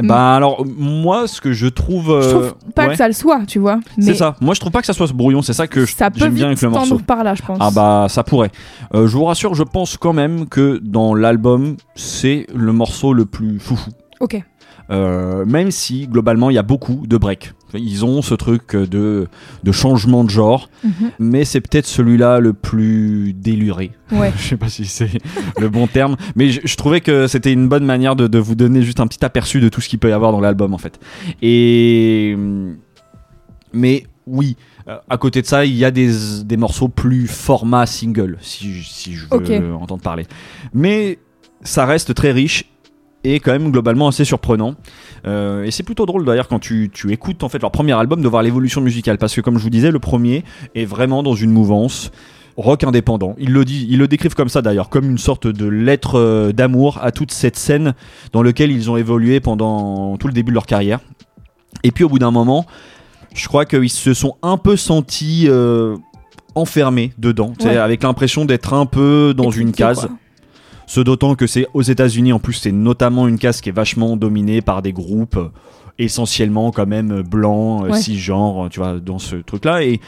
[0.00, 0.06] Mm.
[0.06, 2.90] Bah alors moi ce que je trouve, Je euh, trouve pas ouais.
[2.92, 3.80] que ça le soit, tu vois.
[3.98, 4.36] C'est ça.
[4.40, 5.42] Moi, je trouve pas que ça soit ce brouillon.
[5.42, 6.98] C'est ça que je- ça peut j'aime bien avec le morceau.
[6.98, 7.58] par là, je pense.
[7.60, 8.50] Ah bah ça pourrait.
[8.94, 13.24] Euh, je vous rassure, je pense quand même que dans l'album, c'est le morceau le
[13.24, 13.90] plus foufou.
[14.20, 14.42] Ok.
[14.90, 17.52] Euh, même si globalement il y a beaucoup de breaks.
[17.74, 19.28] Ils ont ce truc de,
[19.62, 21.10] de changement de genre, Mhm.
[21.18, 23.90] mais c'est peut-être celui-là le plus déluré.
[24.10, 24.32] Ouais.
[24.38, 25.10] je sais pas si c'est
[25.58, 28.54] le bon terme, mais je, je trouvais que c'était une bonne manière de, de vous
[28.54, 30.78] donner juste un petit aperçu de tout ce qu'il peut y avoir dans l'album en
[30.78, 30.98] fait.
[31.42, 32.34] Et
[33.72, 34.56] mais oui,
[35.10, 36.10] à côté de ça, il y a des,
[36.44, 40.26] des morceaux plus format single, si, je- si je veux entendre parler.
[40.72, 41.18] Mais
[41.62, 42.64] ça reste très riche
[43.34, 44.74] et quand même globalement assez surprenant.
[45.26, 48.22] Euh, et c'est plutôt drôle d'ailleurs quand tu, tu écoutes en fait leur premier album
[48.22, 51.34] de voir l'évolution musicale parce que comme je vous disais, le premier est vraiment dans
[51.34, 52.10] une mouvance
[52.56, 53.36] rock indépendant.
[53.38, 56.52] Ils le, disent, ils le décrivent comme ça d'ailleurs, comme une sorte de lettre euh,
[56.52, 57.94] d'amour à toute cette scène
[58.32, 60.98] dans laquelle ils ont évolué pendant tout le début de leur carrière.
[61.84, 62.66] Et puis au bout d'un moment,
[63.34, 65.96] je crois qu'ils se sont un peu sentis euh,
[66.56, 67.76] enfermés dedans, Ouais.
[67.76, 70.06] avec l'impression d'être un peu dans une case.
[70.06, 70.16] quoi.
[70.88, 74.16] Ce d'autant que c'est aux États-Unis en plus, c'est notamment une case qui est vachement
[74.16, 75.38] dominée par des groupes
[75.98, 77.98] essentiellement quand même blancs, euh, Ouais.
[78.00, 79.82] cisgenres, tu vois, dans ce truc-là.
[79.84, 80.00] Et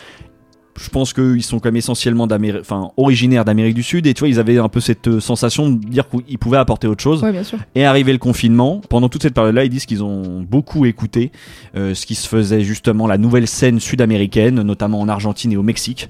[0.79, 4.07] je pense qu'ils sont quand même essentiellement d'Amérique, enfin originaires d'Amérique du Sud.
[4.07, 6.87] Et tu vois, ils avaient un peu cette euh, sensation de dire qu'ils pouvaient apporter
[6.87, 7.23] autre chose.
[7.23, 7.59] Ouais, bien sûr.
[7.75, 11.33] Et arrivé le confinement, pendant toute cette période-là, ils disent qu'ils ont beaucoup écouté
[11.77, 15.63] euh, ce qui se faisait justement la nouvelle scène sud-américaine, notamment en Argentine et au
[15.63, 16.09] Mexique.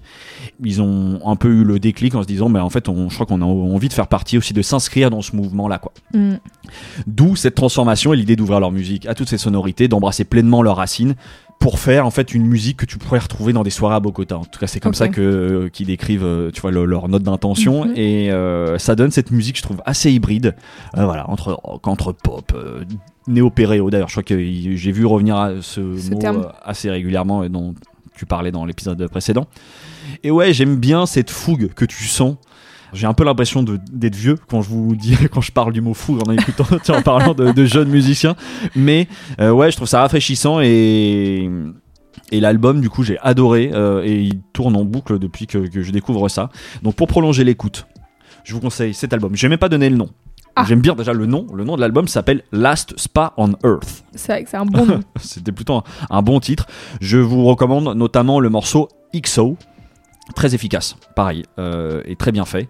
[0.63, 3.15] Ils ont un peu eu le déclic en se disant, mais en fait, on, je
[3.15, 5.93] crois qu'on a envie de faire partie aussi, de s'inscrire dans ce mouvement-là, quoi.
[6.15, 6.35] Mm.
[7.07, 10.77] D'où cette transformation et l'idée d'ouvrir leur musique à toutes ces sonorités, d'embrasser pleinement leurs
[10.77, 11.15] racines
[11.61, 14.39] pour faire en fait une musique que tu pourrais retrouver dans des soirées à Bogota.
[14.39, 17.07] En tout cas, c'est comme ça que euh, qu'ils décrivent, euh, tu vois, le- leur
[17.09, 17.93] note d'intention Mhm.
[17.97, 20.57] et euh, ça donne cette musique, je trouve, assez hybride.
[20.97, 22.83] Euh, voilà, entre rock, entre pop, euh,
[23.29, 23.91] néo-péréo.
[23.91, 26.49] D'ailleurs, je crois que j'ai vu revenir à ce, Ce mot terme.
[26.65, 27.75] assez régulièrement et dont
[28.17, 29.47] tu parlais dans l'épisode précédent.
[30.25, 32.37] Et ouais, j'aime bien cette fougue que tu sens.
[32.93, 35.95] J'ai un peu l'impression d'être vieux quand je vous dis, quand je parle du mot
[35.95, 38.37] fougue en écoutant, en parlant de, de jeunes musiciens.
[38.75, 39.09] Mais
[39.41, 41.49] euh, ouais, je trouve ça rafraîchissant et
[42.33, 45.83] et l'album, du coup, j'ai adoré euh, et il tourne en boucle depuis que, que
[45.83, 46.51] je découvre ça.
[46.83, 47.87] Donc pour prolonger l'écoute,
[48.45, 49.35] je vous conseille cet album.
[49.35, 50.09] J'ai même pas donné le nom.
[50.57, 50.65] Ah.
[50.67, 51.47] J'aime bien déjà le nom.
[51.55, 54.05] Le nom de l'album s'appelle Last Spa on Earth.
[54.15, 55.01] C'est vrai que c'est un bon nom.
[55.21, 56.67] C'était plutôt un, un bon titre.
[57.01, 59.57] Je vous recommande notamment le morceau XO.
[60.35, 62.69] Très efficace, pareil, euh, et très bien fait.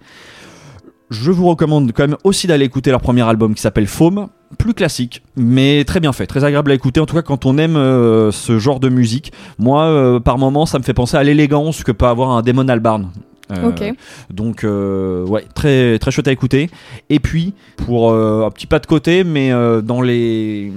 [1.11, 4.29] Je vous recommande quand même aussi d'aller écouter leur premier album qui s'appelle Foam.
[4.59, 7.01] plus classique, mais très bien fait, très agréable à écouter.
[7.01, 10.66] En tout cas, quand on aime euh, ce genre de musique, moi, euh, par moment,
[10.66, 13.11] ça me fait penser à l'élégance que peut avoir un Damon Albarn.
[13.53, 13.83] Euh, Ok.
[14.31, 16.70] Donc, euh, ouais, très, très chouette à écouter.
[17.09, 19.51] Et puis, pour euh, un petit pas de côté, mais
[19.83, 20.73] dans les.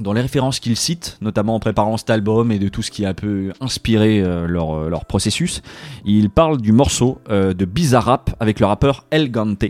[0.00, 3.04] Dans les références qu'ils citent, notamment en préparant cet album et de tout ce qui
[3.04, 5.62] a un peu inspiré euh, leur, euh, leur processus,
[6.04, 9.64] ils parlent du morceau euh, de Bizarre Rap avec le rappeur El Gante.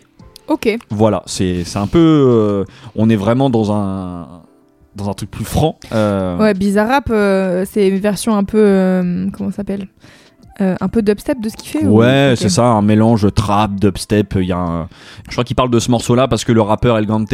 [0.46, 0.68] Ok.
[0.90, 1.98] Voilà, c'est un peu.
[1.98, 2.64] euh,
[2.96, 4.42] on est vraiment dans un.
[4.96, 5.78] Dans un truc plus franc.
[5.92, 7.12] Ouais, Bizarre Rap,
[7.66, 9.28] c'est une version un peu.
[9.32, 9.86] comment ça s'appelle?
[10.60, 13.76] Euh, Un peu dubstep de ce qu'il fait ou- Ouais, c'est ça, un mélange trap,
[13.80, 14.34] dubstep.
[14.40, 14.88] Il y a un-
[15.26, 17.32] Je crois qu'il parle de ce morceau-là parce que le rappeur El Gante,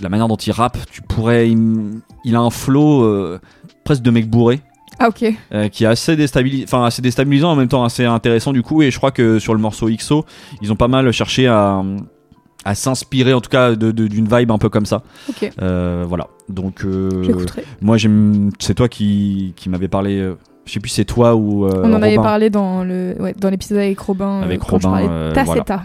[0.00, 1.48] la manière dont il rappe, tu pourrais.
[1.50, 3.38] Il, il a un flow euh,
[3.84, 4.60] presque de mec bourré.
[5.00, 5.24] Ah, ok.
[5.52, 8.80] euh, qui est assez, déstabilis- enfin, assez déstabilisant en même temps assez intéressant du coup
[8.80, 10.24] et je crois que sur le morceau XO
[10.62, 11.82] ils ont pas mal cherché à,
[12.64, 15.50] à s'inspirer en tout cas de- de- d'une vibe un peu comme ça Ok.
[15.60, 17.10] Euh, voilà donc euh,
[17.82, 21.66] moi j'aime c'est toi qui, qui m'avait parlé euh, je sais plus c'est toi ou
[21.66, 24.40] euh, On en avait parlé dans le ouais, dans l'épisode avec Robin.
[24.40, 25.76] euh, Avec quand je Robin, parlais de euh.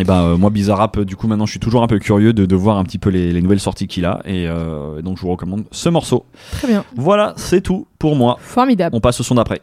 [0.00, 2.32] Et ben euh, moi Bizarre Rap, du coup maintenant je suis toujours un peu curieux
[2.32, 5.16] de, de voir un petit peu les, les nouvelles sorties qu'il a et euh, donc
[5.16, 6.26] je vous recommande ce morceau.
[6.52, 6.84] Très bien.
[6.94, 8.36] Voilà, c'est tout pour moi.
[8.40, 8.94] Formidable.
[8.94, 9.60] On passe au son d'après.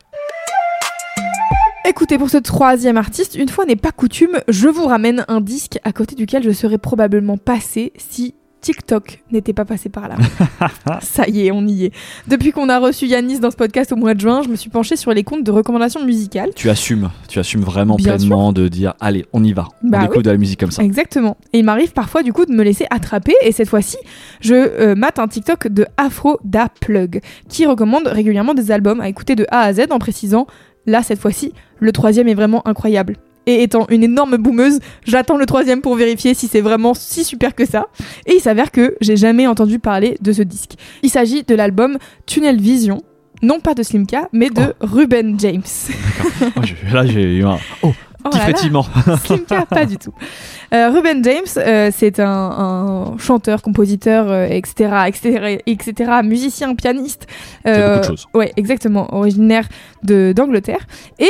[1.88, 5.78] Écoutez, pour ce troisième artiste, une fois n'est pas coutume, je vous ramène un disque
[5.84, 8.34] à côté duquel je serais probablement passé si
[8.66, 10.16] TikTok n'était pas passé par là.
[11.02, 11.92] Ça y est, on y est.
[12.28, 14.72] Depuis qu'on a reçu Yanis dans ce podcast au mois de juin, je me suis
[14.72, 16.50] penchée sur les comptes de recommandations musicales.
[16.56, 19.68] Tu assumes, tu assumes vraiment Bien pleinement de dire allez, on y va.
[19.84, 20.24] Bah on écoute oui.
[20.24, 20.82] de la musique comme ça.
[20.82, 21.38] Exactement.
[21.54, 23.98] Et il m'arrive parfois du coup de me laisser attraper et cette fois-ci,
[24.42, 29.08] je euh, mate un TikTok de Afro Da Plug qui recommande régulièrement des albums à
[29.10, 30.48] écouter de A à Z en précisant
[30.88, 33.18] là cette fois-ci, le troisième est vraiment incroyable.
[33.48, 37.54] Et étant une énorme boumeuse, j'attends le troisième pour vérifier si c'est vraiment si super
[37.56, 37.88] que ça.
[38.26, 40.72] Et il s'avère que j'ai jamais entendu parler de ce disque.
[41.04, 43.02] Il s'agit de l'album Tunnel Vision,
[43.42, 45.62] non pas de Slimka, mais de Ruben James.
[46.42, 47.92] Oh, je- là j'ai eu un oh,
[48.28, 48.44] Oh petit là.
[48.46, 48.86] frétillement.
[49.26, 50.12] Slimka, pas du tout.
[50.74, 57.28] Euh, Ruben James, euh, c'est un, un chanteur, compositeur, euh, etc., etc., etc., musicien, pianiste.
[57.68, 58.26] Euh, beaucoup de choses.
[58.34, 59.68] Ouais, exactement, originaire
[60.02, 60.88] d'Angleterre.
[61.20, 61.30] Et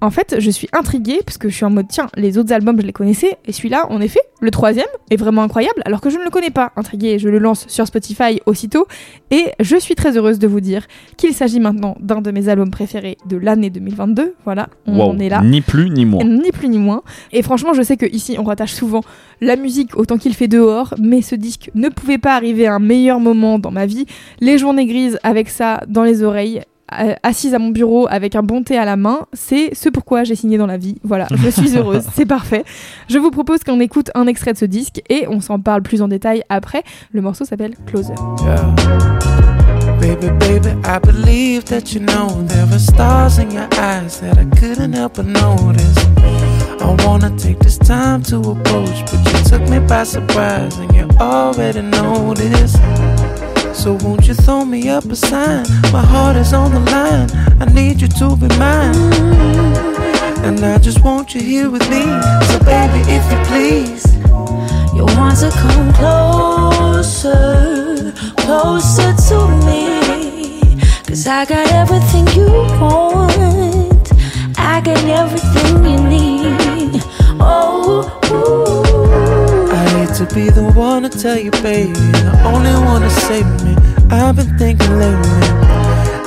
[0.00, 2.80] en fait, je suis intriguée parce que je suis en mode tiens, les autres albums
[2.80, 6.18] je les connaissais et celui-là, en effet, le troisième est vraiment incroyable alors que je
[6.18, 6.72] ne le connais pas.
[6.76, 8.86] Intriguée, je le lance sur Spotify aussitôt
[9.32, 12.70] et je suis très heureuse de vous dire qu'il s'agit maintenant d'un de mes albums
[12.70, 14.34] préférés de l'année 2022.
[14.44, 15.10] Voilà, on Wow.
[15.10, 15.42] en est là.
[15.42, 16.24] Ni plus ni moins.
[16.24, 17.02] Ni plus ni moins.
[17.32, 19.00] Et franchement, je sais que ici, on rattache souvent
[19.40, 22.74] la musique au temps qu'il fait dehors, mais ce disque ne pouvait pas arriver à
[22.74, 24.06] un meilleur moment dans ma vie.
[24.40, 26.62] Les journées grises avec ça dans les oreilles.
[26.98, 30.24] Euh, assise à mon bureau avec un bon thé à la main, c'est ce pourquoi
[30.24, 30.96] j'ai signé dans la vie.
[31.04, 32.64] Voilà, je suis heureuse, c'est parfait.
[33.08, 36.02] Je vous propose qu'on écoute un extrait de ce disque et on s'en parle plus
[36.02, 36.82] en détail après.
[37.12, 38.14] Le morceau s'appelle Closer.
[38.42, 39.38] Yeah.
[40.00, 44.44] Baby, baby, I believe that you know there are stars in your eyes that I
[44.58, 45.96] couldn't help but notice.
[46.80, 51.08] I wanna take this time to approach, but you took me by surprise and you
[51.20, 52.76] already know this.
[53.74, 55.64] So won't you throw me up a sign?
[55.92, 57.30] My heart is on the line.
[57.60, 58.94] I need you to be mine.
[60.44, 62.02] And I just want you here with me.
[62.48, 64.04] So baby, if you please.
[64.94, 67.32] You want to come closer,
[68.38, 70.80] closer to me.
[71.06, 72.50] Cause I got everything you
[72.80, 74.12] want.
[74.58, 76.77] I got everything you need.
[80.18, 83.76] To be the one to tell you, baby, the only one to save me.
[84.10, 85.40] I've been thinking lately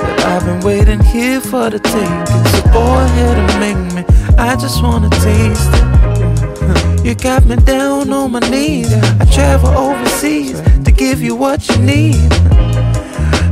[0.00, 2.26] that I've been waiting here for the taking.
[2.52, 4.02] So go ahead and make me.
[4.38, 7.04] I just wanna taste it.
[7.04, 8.90] You got me down on my knees.
[9.20, 12.32] I travel overseas to give you what you need.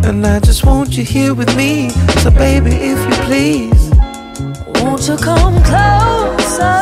[0.07, 1.91] And I just want you here with me.
[2.23, 3.91] So, baby, if you please.
[4.81, 6.73] Won't you come closer,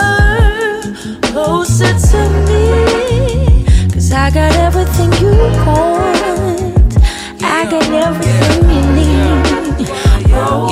[1.33, 2.88] closer to me?
[4.09, 6.97] Cause I got everything you want.
[7.43, 9.89] I got everything you need.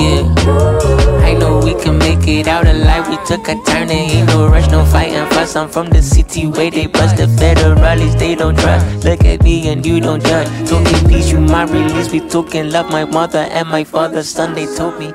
[0.01, 1.23] Yeah.
[1.23, 3.07] I know we can make it out alive.
[3.07, 5.55] We took a turn and ain't no rush, no fighting fuss.
[5.55, 9.05] I'm from the city where they bust the federalists, they don't trust.
[9.05, 10.47] Look at me and you don't judge.
[10.67, 12.11] Talking peace, you my release.
[12.11, 14.55] We talking love, my mother and my father's son.
[14.55, 15.11] They told me.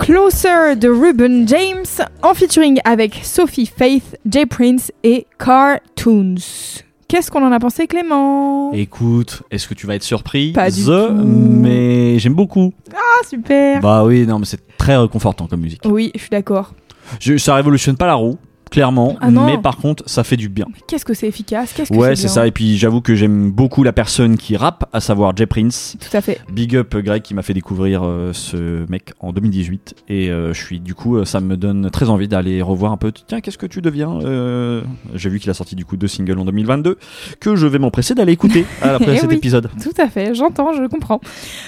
[0.00, 6.84] Closer de Ruben James en featuring avec Sophie Faith, Jay Prince et Cartoons.
[7.08, 8.70] Qu'est-ce qu'on en a pensé Clément?
[8.74, 10.52] Écoute, est-ce que tu vas être surpris?
[10.52, 11.14] Pas du The, tout.
[11.24, 12.74] Mais j'aime beaucoup.
[12.94, 15.80] Ah super Bah oui, non, mais c'est très réconfortant comme musique.
[15.86, 16.74] Oui, je suis d'accord.
[17.18, 18.36] Je, ça révolutionne pas la roue.
[18.78, 19.16] Clairement.
[19.20, 20.66] Ah mais par contre, ça fait du bien.
[20.86, 22.46] Qu'est-ce que c'est efficace que Ouais, c'est ça.
[22.46, 25.96] Et puis j'avoue que j'aime beaucoup la personne qui rappe, à savoir Jay Prince.
[26.00, 26.40] Tout à fait.
[26.52, 30.52] Big up euh, Greg qui m'a fait découvrir euh, ce mec en 2018 et euh,
[30.54, 33.58] je suis du coup ça me donne très envie d'aller revoir un peu tiens qu'est-ce
[33.58, 34.82] que tu deviens Euh,
[35.14, 36.98] j'ai vu qu'il a sorti du coup deux singles en 2022
[37.40, 38.64] que je vais m'empresser d'aller écouter
[39.00, 39.36] Eh cet oui.
[39.36, 41.20] épisode Tout à fait, j'entends, je comprends.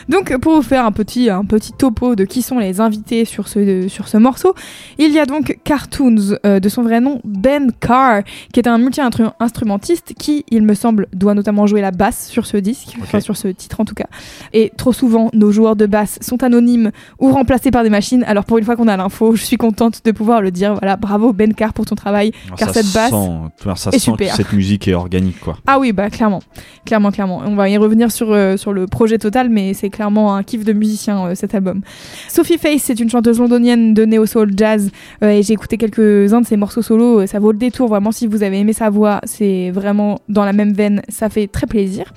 [0.09, 3.49] Donc, pour vous faire un petit, un petit topo de qui sont les invités sur
[3.49, 4.55] ce, sur ce morceau,
[4.99, 10.15] il y a donc Cartoons, de son vrai nom Ben Carr, qui est un multi-instrumentiste
[10.19, 13.49] qui, il me semble, doit notamment jouer la basse sur ce disque, enfin sur ce
[13.49, 14.07] titre en tout cas.
[14.53, 18.25] Et trop souvent, nos joueurs de basse sont anonymes ou remplacés par des machines.
[18.25, 20.75] Alors, pour une fois qu'on a l'info, je suis contente de pouvoir le dire.
[20.75, 22.33] Voilà, bravo Ben Carr pour ton travail.
[22.57, 24.31] Car ça cette basse sent, ça est sent super.
[24.31, 26.41] que cette musique est organique quoi Ah oui, bah clairement,
[26.85, 27.43] clairement, clairement.
[27.45, 30.65] On va y revenir sur, euh, sur le projet total, mais c'est clairement un kiff
[30.65, 31.81] de musicien euh, cet album.
[32.29, 34.91] Sophie Face, c'est une chanteuse londonienne de néo soul jazz
[35.23, 37.21] euh, et j'ai écouté quelques-uns de ses morceaux solo.
[37.21, 40.45] euh, Ça vaut le détour vraiment si vous avez aimé sa voix, c'est vraiment dans
[40.45, 42.13] la même veine, ça fait très plaisir.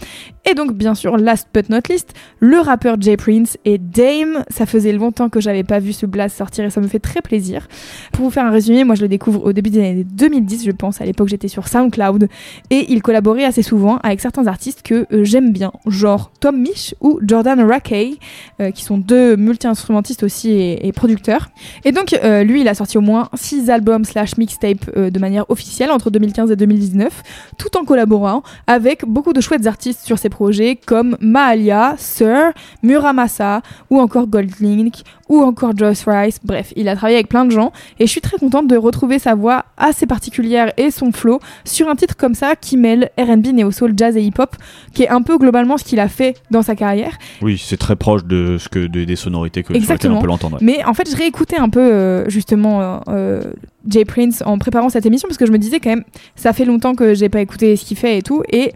[0.45, 4.43] Et donc bien sûr, last but not least, le rappeur Jay Prince et Dame.
[4.49, 7.21] Ça faisait longtemps que j'avais pas vu ce blast sortir et ça me fait très
[7.21, 7.67] plaisir.
[8.11, 10.71] Pour vous faire un résumé, moi je le découvre au début des années 2010, je
[10.71, 10.99] pense.
[10.99, 12.27] À l'époque, j'étais sur SoundCloud
[12.69, 16.93] et il collaborait assez souvent avec certains artistes que euh, j'aime bien, genre Tom Misch
[16.99, 18.15] ou Jordan Rakey,
[18.59, 21.49] euh, qui sont deux multi-instrumentistes aussi et, producteurs.
[21.85, 25.49] Et donc, lui, il a sorti au moins 6 albums slash mixtapes euh, de manière
[25.49, 27.23] officielle entre 2015 et 2019,
[27.57, 32.51] tout en collaborant avec beaucoup de chouettes artistes sur ses projets comme Mahalia, Sir,
[32.83, 36.39] Muramasa ou encore Goldlink ou encore Joyce Rice.
[36.43, 39.19] Bref, il a travaillé avec plein de gens et je suis très contente de retrouver
[39.19, 43.47] sa voix assez particulière et son flow sur un titre comme ça qui mêle R&B,
[43.47, 44.55] néo soul, jazz et hip-hop,
[44.93, 47.17] qui est un peu globalement ce qu'il a fait dans sa carrière.
[47.41, 50.17] oui c'est très proche de ce que de- des sonorités que sur lesquelles Exactement.
[50.17, 50.63] on peut l'entendre ouais.
[50.63, 53.41] Mais en fait, je réécoutais un peu euh, justement euh,
[53.87, 56.03] Jay Prince en préparant cette émission parce que je me disais quand même,
[56.35, 58.73] ça fait longtemps que j'ai pas écouté ce qu'il fait et tout, et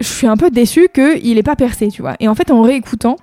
[0.00, 2.16] je suis un peu déçue qu'il ait pas percé, tu vois.
[2.20, 3.16] Et en fait, en réécoutant,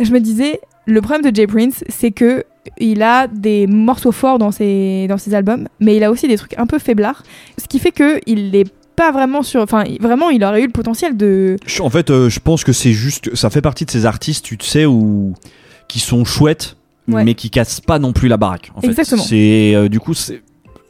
[0.00, 2.44] je me disais, le problème de Jay Prince, c'est que
[2.78, 6.36] il a des morceaux forts dans ses, dans ses albums, mais il a aussi des
[6.36, 7.22] trucs un peu faiblards,
[7.58, 9.60] ce qui fait que il est pas vraiment sur.
[9.62, 11.56] Enfin, vraiment, il aurait eu le potentiel de.
[11.80, 14.56] En fait, euh, je pense que c'est juste, ça fait partie de ces artistes, tu
[14.62, 15.34] sais, où
[15.88, 16.76] qui sont chouettes,
[17.08, 17.24] Ouais.
[17.24, 18.70] mais qui cassent pas non plus la baraque.
[18.76, 18.86] En fait.
[18.86, 19.22] Exactement.
[19.22, 20.40] C'est euh, du coup, c'est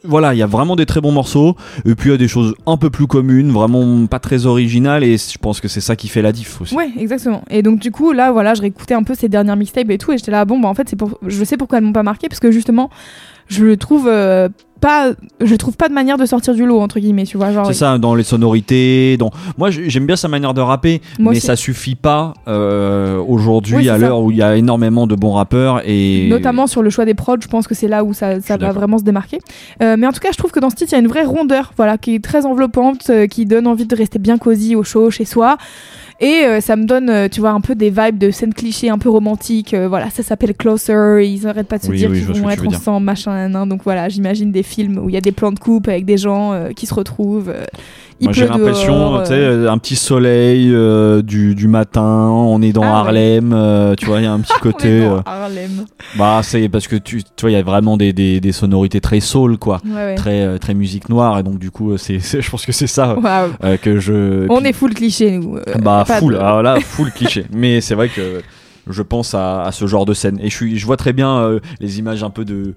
[0.03, 2.27] voilà, il y a vraiment des très bons morceaux, et puis il y a des
[2.27, 5.95] choses un peu plus communes, vraiment pas très originales, et je pense que c'est ça
[5.95, 6.75] qui fait la diff aussi.
[6.75, 7.43] Ouais, exactement.
[7.49, 10.11] Et donc du coup, là, voilà, je réécoutais un peu ses dernières mixtapes et tout,
[10.11, 12.03] et j'étais là, bon, bah en fait, c'est pour, je sais pourquoi elles m'ont pas
[12.03, 12.89] marqué, parce que justement,
[13.47, 16.99] je le trouve euh, pas, je trouve pas de manière de sortir du lot entre
[16.99, 17.65] guillemets, tu vois, genre.
[17.65, 19.15] C'est ça, dans les sonorités.
[19.17, 19.31] Dans...
[19.57, 21.47] Moi, j'aime bien sa manière de rapper, Moi mais aussi.
[21.47, 25.31] ça suffit pas euh, aujourd'hui, Oui, à l'heure où il y a énormément de bons
[25.31, 25.81] rappeurs.
[25.85, 26.27] Et...
[26.29, 28.71] Notamment sur le choix des prods, je pense que c'est là où ça, ça va
[28.71, 29.39] vraiment se démarquer.
[29.81, 31.07] Euh, mais en tout cas, je trouve que dans ce titre, il y a une
[31.07, 34.83] vraie rondeur, voilà, qui est très enveloppante, qui donne envie de rester bien cosy au
[34.83, 35.57] chaud chez soi.
[36.19, 38.89] Et euh, ça me donne, euh, tu vois, un peu des vibes de scènes clichés
[38.89, 39.73] un peu romantiques.
[39.73, 41.21] euh, voilà, ça s'appelle Closer.
[41.25, 43.69] Ils arrêtent pas de se Oui, dire oui, qu'ils vont être ensemble, machin, nan, nan.
[43.69, 46.17] Donc voilà, j'imagine des films où il y a des plans de coupe avec des
[46.17, 47.53] gens euh, qui se retrouvent.
[48.19, 52.01] Il Moi, j'ai l'impression, dehors, tu sais, euh, un petit soleil euh, du, du matin,
[52.29, 52.99] on est dans Ah.
[52.99, 54.99] Harlem, euh, tu vois, il y a un petit on est côté.
[55.01, 55.85] dans euh, Harlem.
[56.17, 59.01] bah, c'est parce que tu, tu vois, il y a vraiment des, des, des sonorités
[59.01, 60.15] très soul, quoi, Ouais, ouais.
[60.15, 63.15] très, très musique noire, et donc du coup, c'est, je pense que c'est ça
[63.81, 64.45] que je.
[64.49, 65.57] On puis- est full cliché, nous.
[65.81, 67.45] Bah, full, de- alors là, full cliché.
[67.53, 68.41] Mais c'est vrai que
[68.89, 70.37] je pense à, à ce genre de scène.
[70.41, 72.73] Et je, suis, je vois très bien euh, les images un peu de,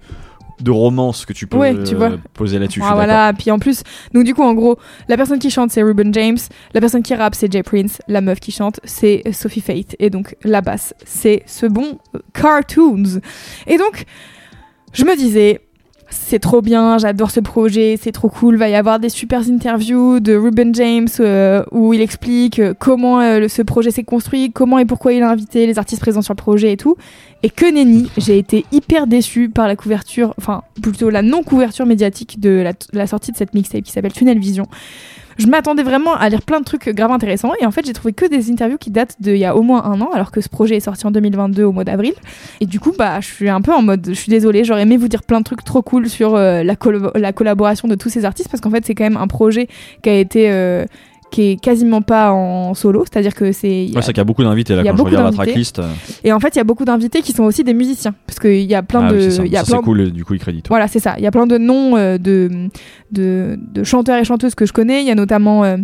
[0.61, 2.11] de romance que tu peux Ouais, tu euh, vois.
[2.35, 2.81] poser là-dessus.
[2.85, 3.83] Ah, voilà, puis en plus,
[4.15, 6.39] donc du coup, en gros, la personne qui chante, c'est Ruben James,
[6.75, 10.11] la personne qui rappe, c'est Jay Prince, la meuf qui chante, c'est Sophie Fate, et
[10.11, 13.21] donc la basse, c'est ce bon euh, Cartoons.
[13.67, 14.05] Et donc,
[14.93, 15.61] je me disais,
[16.19, 20.21] c'est trop bien, j'adore ce projet, c'est trop cool, va y avoir des super interviews
[20.21, 24.79] de Ruben James euh, où il explique euh, comment euh, ce projet s'est construit, comment
[24.79, 26.97] et pourquoi il a invité les artistes présents sur le projet et tout.
[27.43, 32.41] Et que nenni, j'ai été hyper déçue par la couverture, enfin plutôt la non-couverture médiatique
[32.41, 34.67] de la sortie de cette mixtape qui s'appelle Tunnel Vision.
[35.39, 38.13] Je m'attendais vraiment à lire plein de trucs grave intéressants et en fait j'ai trouvé
[38.13, 40.49] que des interviews qui datent d'il y a au moins un an alors que ce
[40.49, 42.15] projet est sorti en 2022 au mois d'avril.
[42.61, 44.97] Et du coup bah je suis un peu en mode je suis désolée j'aurais aimé
[44.97, 46.75] vous dire plein de trucs trop cool sur euh, la,
[47.15, 49.69] la collaboration de tous ces artistes parce qu'en fait c'est quand même un projet
[50.03, 50.85] qui a été euh,
[51.33, 54.21] qui est quasiment pas en solo c'est à dire que c'est Ouais, c'est qu'il y
[54.21, 55.81] a beaucoup d'invités là il y a quand je regarde la tracklist.
[55.81, 55.91] euh,
[56.23, 58.63] et en fait il y a beaucoup d'invités qui sont aussi des musiciens parce qu'il
[58.63, 59.45] y a plein ah oui, de c'est ça.
[59.45, 60.69] il y a Ça, plein c'est cool, du coup, il crédite.
[60.69, 61.15] voilà, c'est ça.
[61.19, 62.69] Il y a plein de noms euh, de,
[63.11, 65.01] de, de chanteurs et chanteuses que je connais.
[65.03, 65.77] Il y a notamment euh,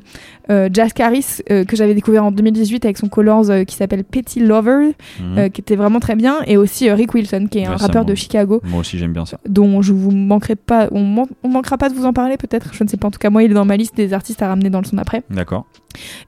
[0.50, 4.40] euh, Jazz Caris euh, que j'avais découvert en 2018 avec son Colors qui s'appelle Petty
[4.40, 5.50] Lover, Mhm.
[5.50, 8.14] qui était vraiment très bien, et aussi Rick Wilson qui est un Ouais, rappeur de
[8.14, 9.38] Chicago Moi aussi, j'aime bien ça.
[9.48, 12.70] dont je vous manquerai pas, on, man- on manquera pas de vous en parler peut-être,
[12.74, 13.08] je ne sais pas.
[13.08, 14.84] En tout cas, moi, il est dans ma liste des artistes à ramener dans le
[14.86, 15.22] son après.
[15.30, 15.66] D'accord.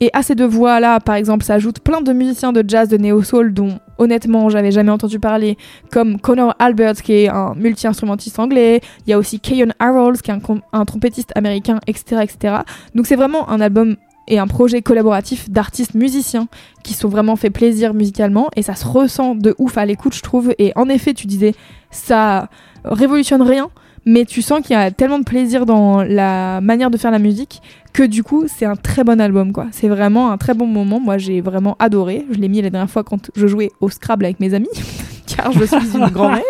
[0.00, 3.52] Et à ces deux voix-là, par exemple, s'ajoutent plein de musiciens de jazz, de néo-soul,
[3.52, 5.56] dont honnêtement, j'avais jamais entendu parler,
[5.90, 8.80] comme Connor Alberts, qui est un multi-instrumentiste anglais.
[9.06, 10.34] Il y a aussi Keyon Harold, qui est
[10.72, 12.56] un, trompettiste américain, etc., etc.
[12.94, 13.96] Donc c'est vraiment un album
[14.26, 16.48] et un projet collaboratif d'artistes musiciens
[16.82, 20.22] qui sont vraiment fait plaisir musicalement et ça se ressent de ouf à l'écoute, je
[20.22, 20.54] trouve.
[20.58, 21.54] Et en effet, tu disais,
[21.90, 22.48] ça
[22.84, 23.68] révolutionne rien,
[24.06, 27.18] mais tu sens qu'il y a tellement de plaisir dans la manière de faire la
[27.18, 27.60] musique
[27.94, 29.68] que du coup c'est un très bon album quoi.
[29.72, 31.00] C'est vraiment un très bon moment.
[31.00, 32.26] Moi j'ai vraiment adoré.
[32.30, 34.68] Je l'ai mis la dernière fois quand je jouais au Scrabble avec mes amis
[35.26, 36.42] car je suis une grand-mère.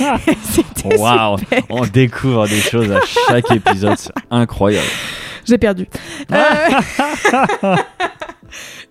[0.98, 1.36] Waouh,
[1.68, 4.86] on découvre des choses à chaque épisode, c'est incroyable.
[5.44, 5.86] J'ai perdu.
[6.32, 7.76] Euh,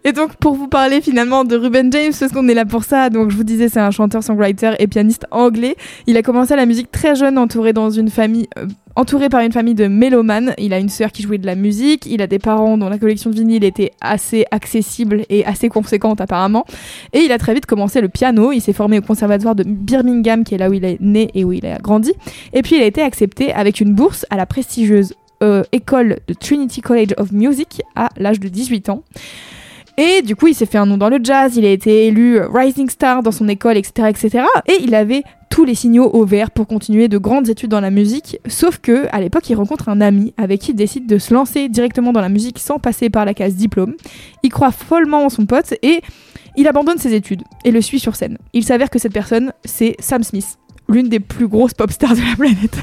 [0.04, 3.10] Et donc pour vous parler finalement de Ruben James, parce qu'on est là pour ça,
[3.10, 5.76] donc je vous disais c'est un chanteur, songwriter et pianiste anglais.
[6.08, 9.52] Il a commencé la musique très jeune, entouré dans une famille, euh, entouré par une
[9.52, 10.54] famille de mélomanes.
[10.58, 12.98] Il a une sœur qui jouait de la musique, il a des parents dont la
[12.98, 16.66] collection de vinyle était assez accessible et assez conséquente apparemment.
[17.14, 18.52] Et il a très vite commencé le piano.
[18.52, 21.44] Il s'est formé au conservatoire de Birmingham, qui est là où il est né et
[21.44, 22.14] où il a grandi.
[22.54, 26.34] Et puis il a été accepté avec une bourse à la prestigieuse euh, école de
[26.34, 29.04] Trinity College of Music à l'âge de 18 ans.
[29.98, 32.40] Et du coup, il s'est fait un nom dans le jazz, il a été élu
[32.40, 34.46] Rising Star dans son école, etc., etc.
[34.68, 37.92] Et il avait tous les signaux au vert pour continuer de grandes études dans la
[37.92, 38.40] musique.
[38.48, 41.68] Sauf que, à l'époque, il rencontre un ami avec qui il décide de se lancer
[41.68, 43.96] directement dans la musique sans passer par la case diplôme.
[44.44, 46.02] Il croit follement en son pote et
[46.56, 48.38] il abandonne ses études et le suit sur scène.
[48.54, 52.22] Il s'avère que cette personne, c'est Sam Smith, l'une des plus grosses pop stars de
[52.22, 52.78] la planète.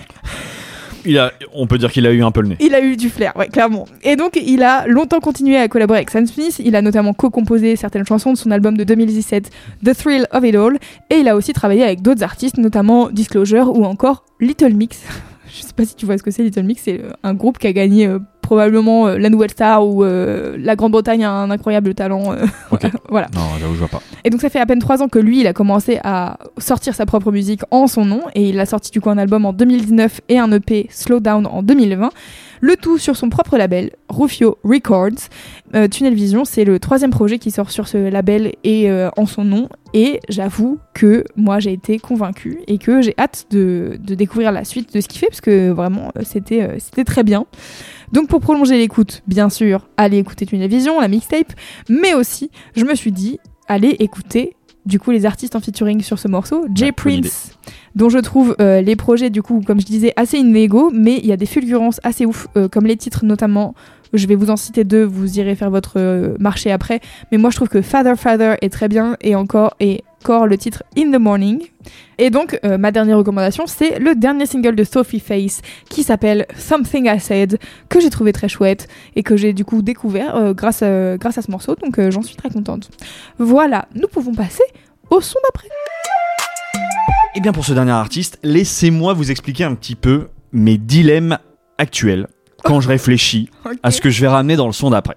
[1.08, 2.56] Il a, on peut dire qu'il a eu un peu le nez.
[2.60, 3.86] Il a eu du flair, ouais, clairement.
[4.02, 6.60] Et donc, il a longtemps continué à collaborer avec Sam Smith.
[6.62, 9.50] Il a notamment co-composé certaines chansons de son album de 2017,
[9.82, 10.78] The Thrill of It All.
[11.08, 15.02] Et il a aussi travaillé avec d'autres artistes, notamment Disclosure ou encore Little Mix.
[15.52, 17.58] Je sais pas si tu vois ce que c'est Little Mix, c'est euh, un groupe
[17.58, 21.50] qui a gagné euh, probablement euh, la Nouvelle Star ou euh, la Grande-Bretagne a un
[21.50, 22.34] incroyable talent.
[23.10, 23.26] voilà.
[23.34, 24.02] Non, j'avoue, je vois pas.
[24.24, 26.94] Et donc ça fait à peine trois ans que lui, il a commencé à sortir
[26.94, 29.52] sa propre musique en son nom et il a sorti du coup un album en
[29.52, 32.10] 2019 et un EP Slow Down en 2020.
[32.60, 35.28] Le tout sur son propre label, Rufio Records.
[35.74, 39.26] Euh, Tunnel Vision, c'est le troisième projet qui sort sur ce label et euh, en
[39.26, 39.68] son nom.
[39.94, 44.94] Et j'avoue que moi j'ai été convaincue et que j'ai hâte de, découvrir la suite
[44.94, 47.46] de ce qu'il fait parce que vraiment euh, c'était c'était très bien.
[48.12, 51.52] Donc pour prolonger l'écoute, bien sûr, allez écouter Tunnel Vision, la mixtape,
[51.88, 54.56] mais aussi je me suis dit allez écouter
[54.88, 56.90] du coup les artistes en featuring sur ce morceau, Jay.
[56.90, 57.52] Prince,
[57.94, 61.26] dont je trouve euh, les projets du coup comme je disais assez inégaux, mais il
[61.26, 63.74] y a des fulgurances assez ouf, euh, comme les titres notamment.
[64.14, 67.00] Je vais vous en citer deux, vous irez faire votre euh, marché après.
[67.30, 70.58] Mais moi je trouve que Father Father est très bien et encore et encore le
[70.58, 71.60] titre In the Morning.
[72.18, 76.46] Et donc euh, ma dernière recommandation c'est le dernier single de Sophie Face qui s'appelle
[76.54, 80.52] Something I Said que j'ai trouvé très chouette et que j'ai du coup découvert euh,
[80.52, 82.90] grâce, à, grâce à ce morceau donc euh, j'en suis très contente.
[83.38, 84.64] Voilà, nous pouvons passer
[85.08, 85.68] au son d'après.
[87.34, 91.38] Et bien pour ce dernier artiste, laissez-moi vous expliquer un petit peu mes dilemmes
[91.78, 92.26] actuels
[92.64, 93.48] quand je réfléchis
[93.82, 95.16] à ce que je vais ramener dans le son d'après.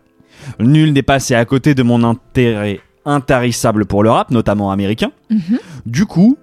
[0.60, 5.12] Nul n'est passé à côté de mon intérêt intarissable pour le rap, notamment américain.
[5.30, 5.60] Mhm.
[5.86, 6.38] Du coup,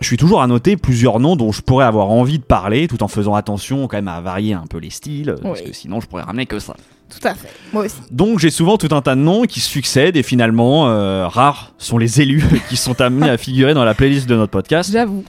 [0.00, 3.02] je suis toujours à noter plusieurs noms dont je pourrais avoir envie de parler, tout
[3.02, 5.66] en faisant attention quand même à varier un peu les styles, parce Oui.
[5.70, 6.74] que sinon je pourrais ramener que ça.
[7.10, 7.96] Tout à fait, moi aussi.
[8.10, 11.72] Donc j'ai souvent tout un tas de noms qui se succèdent et finalement, euh, rares
[11.78, 14.90] sont les élus qui sont amenés à figurer dans la playlist de notre podcast.
[14.92, 15.24] J'avoue.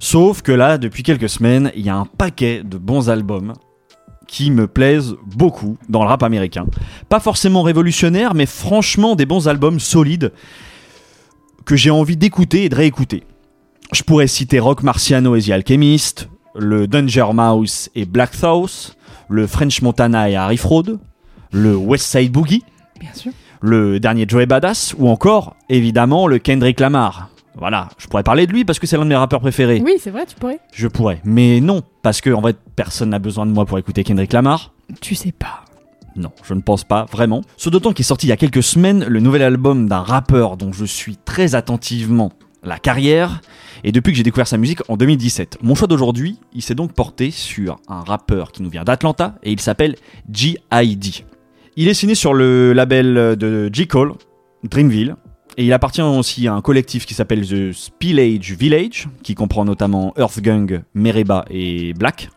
[0.00, 3.54] Sauf que là, depuis quelques semaines, il y a un paquet de bons albums
[4.26, 6.66] qui me plaisent beaucoup dans le rap américain.
[7.08, 10.32] Pas forcément révolutionnaires, mais franchement des bons albums solides
[11.64, 13.24] que j'ai envie d'écouter et de réécouter.
[13.92, 18.96] Je pourrais citer Rock Marciano et The Alchemist, le Danger Mouse et Black Thought,
[19.28, 20.98] le French Montana et Harry Fraud,
[21.52, 22.62] le West Side Boogie,
[23.00, 23.32] Bien sûr.
[23.60, 27.30] le dernier Joey Badass, ou encore, évidemment, le Kendrick Lamar.
[27.56, 29.80] Voilà, je pourrais parler de lui parce que c'est l'un de mes rappeurs préférés.
[29.84, 30.58] Oui, c'est vrai, tu pourrais.
[30.72, 34.02] Je pourrais, mais non, parce que en fait, personne n'a besoin de moi pour écouter
[34.02, 34.72] Kendrick Lamar.
[35.00, 35.64] Tu sais pas.
[36.16, 37.42] Non, je ne pense pas vraiment.
[37.56, 40.56] Ce d'autant qu'il est sorti il y a quelques semaines le nouvel album d'un rappeur
[40.56, 42.32] dont je suis très attentivement
[42.62, 43.40] la carrière,
[43.82, 45.58] et depuis que j'ai découvert sa musique en 2017.
[45.62, 49.52] Mon choix d'aujourd'hui, il s'est donc porté sur un rappeur qui nous vient d'Atlanta, et
[49.52, 49.96] il s'appelle
[50.32, 51.10] G.I.D.
[51.76, 53.86] Il est signé sur le label de J.
[53.86, 54.14] Cole,
[54.62, 55.16] Dreamville,
[55.56, 60.12] et il appartient aussi à un collectif qui s'appelle The Spillage Village, qui comprend notamment
[60.16, 62.30] Earthgang, Mereba et Black.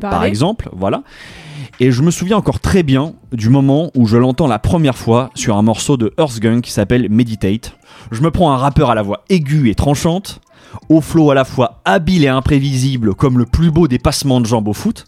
[0.00, 1.02] Par exemple, voilà.
[1.80, 5.30] Et je me souviens encore très bien du moment où je l'entends la première fois
[5.34, 7.76] sur un morceau de Earthgang qui s'appelle Meditate.
[8.10, 10.40] Je me prends un rappeur à la voix aiguë et tranchante,
[10.88, 14.46] au flow à la fois habile et imprévisible comme le plus beau des passements de
[14.46, 15.04] jambes au foot,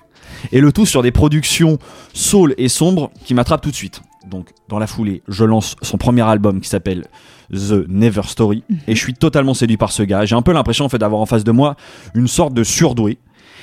[0.52, 1.78] et le tout sur des productions
[2.12, 4.02] soul et sombres qui m'attrapent tout de suite.
[4.28, 7.06] Donc dans la foulée, je lance son premier album qui s'appelle
[7.52, 10.24] The Never Story, et je suis totalement séduit par ce gars.
[10.24, 11.76] J'ai un peu l'impression en fait d'avoir en face de moi
[12.14, 13.18] une sorte de surdoué.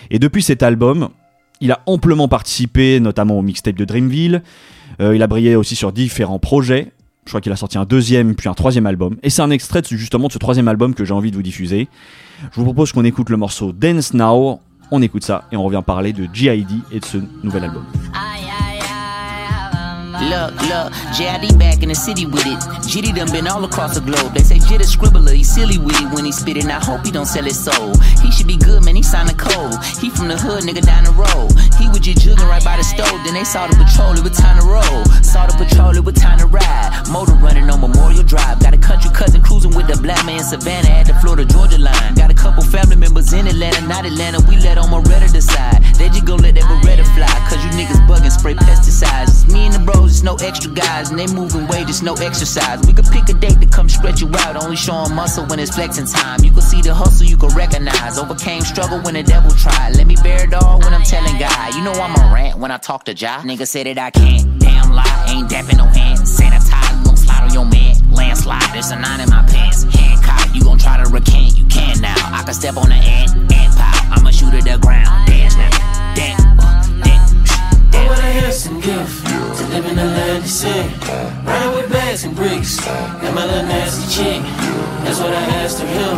[0.10, 1.10] Et depuis cet album,
[1.62, 4.42] il a amplement participé, notamment au mixtape de Dreamville.
[5.02, 6.92] Euh, il a brillé aussi sur différents projets.
[7.26, 9.18] Je crois qu'il a sorti un deuxième puis un troisième album.
[9.22, 11.44] Et c'est un extrait de, justement de ce troisième album que j'ai envie de vous
[11.44, 11.90] diffuser.
[12.52, 14.62] Je vous propose qu'on écoute le morceau Dance Now.
[14.92, 17.84] On écoute ça et on revient parler de GID et de ce nouvel album.
[20.18, 22.58] Look, look, JID back in the city with it.
[22.90, 24.34] Jitty done been all across the globe.
[24.34, 26.64] They say Jit a scribbler, he silly with it when he spit it.
[26.64, 27.94] And I hope he don't sell his soul.
[28.24, 29.78] He should be good, man, he signed a code.
[30.02, 31.54] He from the hood, nigga down the road.
[31.78, 33.20] He was just jugging right by the stove.
[33.26, 35.06] Then they saw the patrol, it was time to roll.
[35.22, 37.06] Saw the patrol, it was time to ride.
[37.12, 38.60] Motor running on Memorial Drive.
[38.60, 42.16] Got a country cousin cruising with the black man Savannah at the Florida Georgia line.
[42.16, 44.40] Got a couple family members in Atlanta, not Atlanta.
[44.48, 45.84] We let on Moretta decide.
[46.00, 47.28] They just gon' let that Beretta fly.
[47.50, 49.44] Cause you niggas bugging, spray pesticides.
[49.44, 51.10] It's me and the bros, it's no extra guys.
[51.10, 52.86] And they moving weight, it's no exercise.
[52.88, 54.56] We could pick a date to come stretch you out.
[54.62, 56.44] Only showing muscle when it's flexing time.
[56.44, 58.18] You can see the hustle, you can recognize.
[58.18, 59.96] Overcame struggle when the devil tried.
[59.96, 61.76] Let me bear it all when I'm telling God.
[61.76, 63.42] You know I'm a rant when I talk to Jah.
[63.44, 64.60] Nigga said that I can't.
[64.60, 66.20] Damn lie, ain't dapping no hand.
[66.20, 67.96] Sanitize, gon' slide on your man.
[68.12, 69.84] Landslide, there's a nine in my pants.
[69.84, 71.58] Hancock, you gon' try to recant.
[71.58, 72.16] You can now.
[72.18, 74.14] I can step on the ant, ant pile.
[74.14, 75.28] I'ma shoot at the ground.
[75.28, 76.16] Dance now.
[76.16, 76.47] Dance,
[78.08, 78.28] What dance.
[78.28, 79.26] a handsome gift
[79.58, 80.86] to live in the land of sin.
[81.46, 84.42] Riding with bags and bricks, and my little nasty chick.
[85.04, 86.16] That's what I asked of him.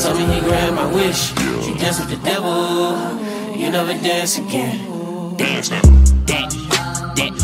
[0.00, 1.30] Told me he grabbed my wish.
[1.66, 3.16] You dance with the devil,
[3.56, 5.36] you never dance again.
[5.36, 5.82] Dance now.
[6.26, 6.54] Dance,
[7.14, 7.42] dance,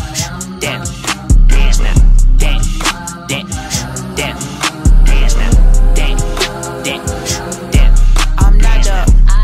[0.61, 0.89] dance.
[1.47, 1.95] Dance now.
[2.37, 2.69] Dance,
[3.27, 3.49] dance,
[4.15, 4.43] dance.
[5.05, 5.51] Dance now.
[5.95, 6.23] Dance,
[6.83, 7.39] dance,
[7.71, 8.01] dance.
[8.37, 8.97] I'm not the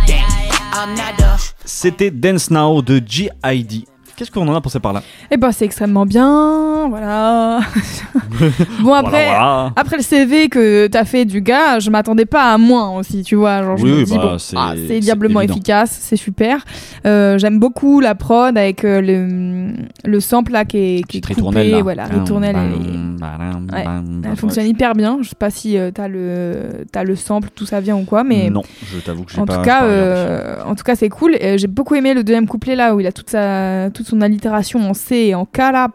[0.07, 0.57] dance.
[0.73, 1.53] I'm not the.
[1.65, 3.92] C'était Dance Now de GID.
[4.15, 5.01] Qu'est-ce qu'on en a pensé par là
[5.31, 7.61] Eh ben, c'est extrêmement bien, voilà.
[8.81, 9.73] bon, après, Voilà, voilà.
[9.75, 13.35] après le CV que t'as fait du gars, je m'attendais pas à moins aussi, tu
[13.35, 13.63] vois.
[13.63, 16.63] Genre, je Oui, me oui, dis, bah, bon, c'est- ah, c'est diablement efficace, c'est super.
[17.07, 19.73] Euh, J'aime beaucoup la prod avec euh, le,
[20.05, 21.33] le sample là qui est, qui est coupé.
[21.33, 21.81] ritournelle là.
[21.81, 22.55] Voilà, ritournelle.
[22.55, 25.17] elle Ouais, fonctionne hyper bien.
[25.21, 28.23] Je sais pas si euh, t'as le t'as le sample, tout ça vient ou quoi,
[28.23, 28.61] mais Non,
[28.93, 29.55] je t'avoue que j'ai pas.
[29.57, 31.35] tout cas, euh, en tout cas, c'est cool.
[31.55, 34.79] J'ai beaucoup aimé le deuxième couplet là où il a toute sa toute son allitération
[34.89, 35.87] en C et en K là.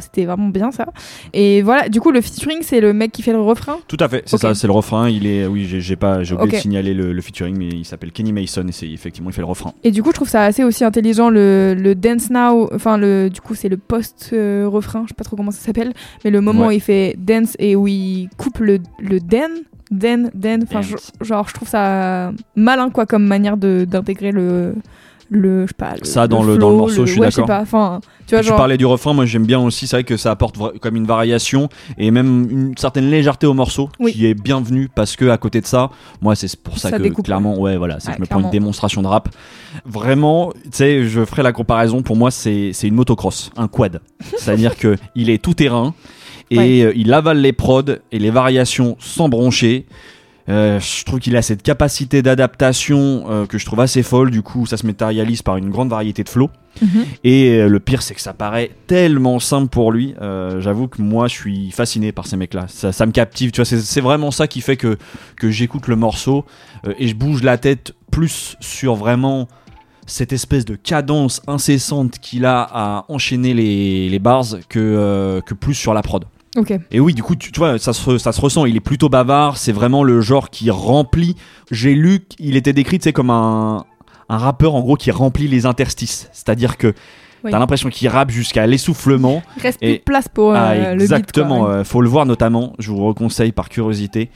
[0.00, 0.86] C'était vraiment bien ça.
[1.32, 3.76] Et voilà, du coup, le featuring, c'est le mec qui fait le refrain?
[3.88, 5.08] Tout à fait, c'est ça, c'est le refrain.
[5.08, 8.12] Il est, oui, j'ai pas, j'ai oublié de signaler le, le featuring, mais il s'appelle
[8.12, 9.72] Kenny Mason et c'est effectivement il fait le refrain.
[9.84, 12.68] Et du coup, je trouve ça assez aussi intelligent le, le dance now.
[12.74, 15.02] Enfin, le du coup, c'est le post euh, refrain.
[15.04, 15.92] Je sais pas trop comment ça s'appelle,
[16.24, 16.66] mais le moment Ouais.
[16.68, 19.50] où il fait dance et où il coupe le le den.
[19.90, 20.82] Den, den, enfin,
[21.22, 24.74] genre, je trouve ça malin, quoi, comme manière de- d'intégrer le,
[25.30, 27.30] le, je sais pas, le, Ça, dans le- dans le flow, morceau, je suis ouais,
[27.30, 27.46] sais d'accord.
[27.56, 30.04] pas, enfin, tu vois, tu genre, parlais du refrain, moi j'aime bien aussi, c'est vrai
[30.04, 31.68] que ça apporte comme une variation
[31.98, 34.12] et même une certaine légèreté au morceau Oui.
[34.12, 35.90] qui est bienvenue parce que à côté de ça,
[36.22, 38.26] moi c'est pour ça, Ça que découpe, clairement, ouais, voilà, c'est que Ouais, je me
[38.26, 39.28] prends une démonstration de rap.
[39.84, 44.00] Vraiment, tu sais, je ferai la comparaison, pour moi c'est c'est une motocross, un quad.
[44.38, 45.94] C'est-à-dire que il est tout terrain
[46.50, 46.82] et Ouais.
[46.82, 49.86] euh, il avale les prods et les variations sans broncher.
[50.48, 54.30] Euh, je trouve qu'il a cette capacité d'adaptation euh, que je trouve assez folle.
[54.30, 56.50] Du coup, ça se matérialise par une grande variété de flows.
[56.80, 57.04] Mhm.
[57.24, 60.14] Et euh, le pire, c'est que ça paraît tellement simple pour lui.
[60.58, 62.66] J'avoue que moi, je suis fasciné par ces mecs-là.
[62.68, 63.50] Ça, ça me captive.
[63.50, 64.96] Tu vois, c'est- vraiment ça qui fait que,
[65.36, 66.44] que j'écoute le morceau
[66.98, 69.48] et je bouge la tête plus sur vraiment
[70.06, 75.74] cette espèce de cadence incessante qu'il a à enchaîner les, les bars que, que plus
[75.74, 76.24] sur la prod.
[76.90, 78.64] Et oui, du coup, tu, tu vois, ça se, ça se ressent.
[78.66, 79.56] Il est plutôt bavard.
[79.58, 81.36] C'est vraiment le genre qui remplit.
[81.70, 83.84] J'ai lu qu'il était décrit, tu sais, comme un,
[84.28, 86.28] un rappeur en gros qui remplit les interstices.
[86.32, 86.94] C'est-à-dire que
[87.44, 87.50] Oui.
[87.52, 89.42] t'as l'impression qu'il rappe jusqu'à l'essoufflement.
[89.58, 91.62] il reste Et- plus de place pour euh, Ah, le exactement.
[91.66, 91.70] ouais.
[91.70, 92.72] euh, faut le voir notamment.
[92.78, 94.30] Je vous conseille par curiosité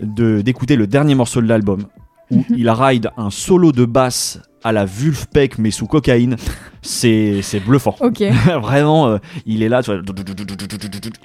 [0.00, 1.84] de d'écouter le dernier morceau de l'album
[2.30, 2.44] où Mhm.
[2.56, 6.36] il ride un solo de basse à la Vulfpeck mais sous cocaïne.
[6.82, 7.94] C'est bluffant.
[8.00, 8.22] Ok,
[8.62, 10.00] Vraiment, euh, il est là, tu vois,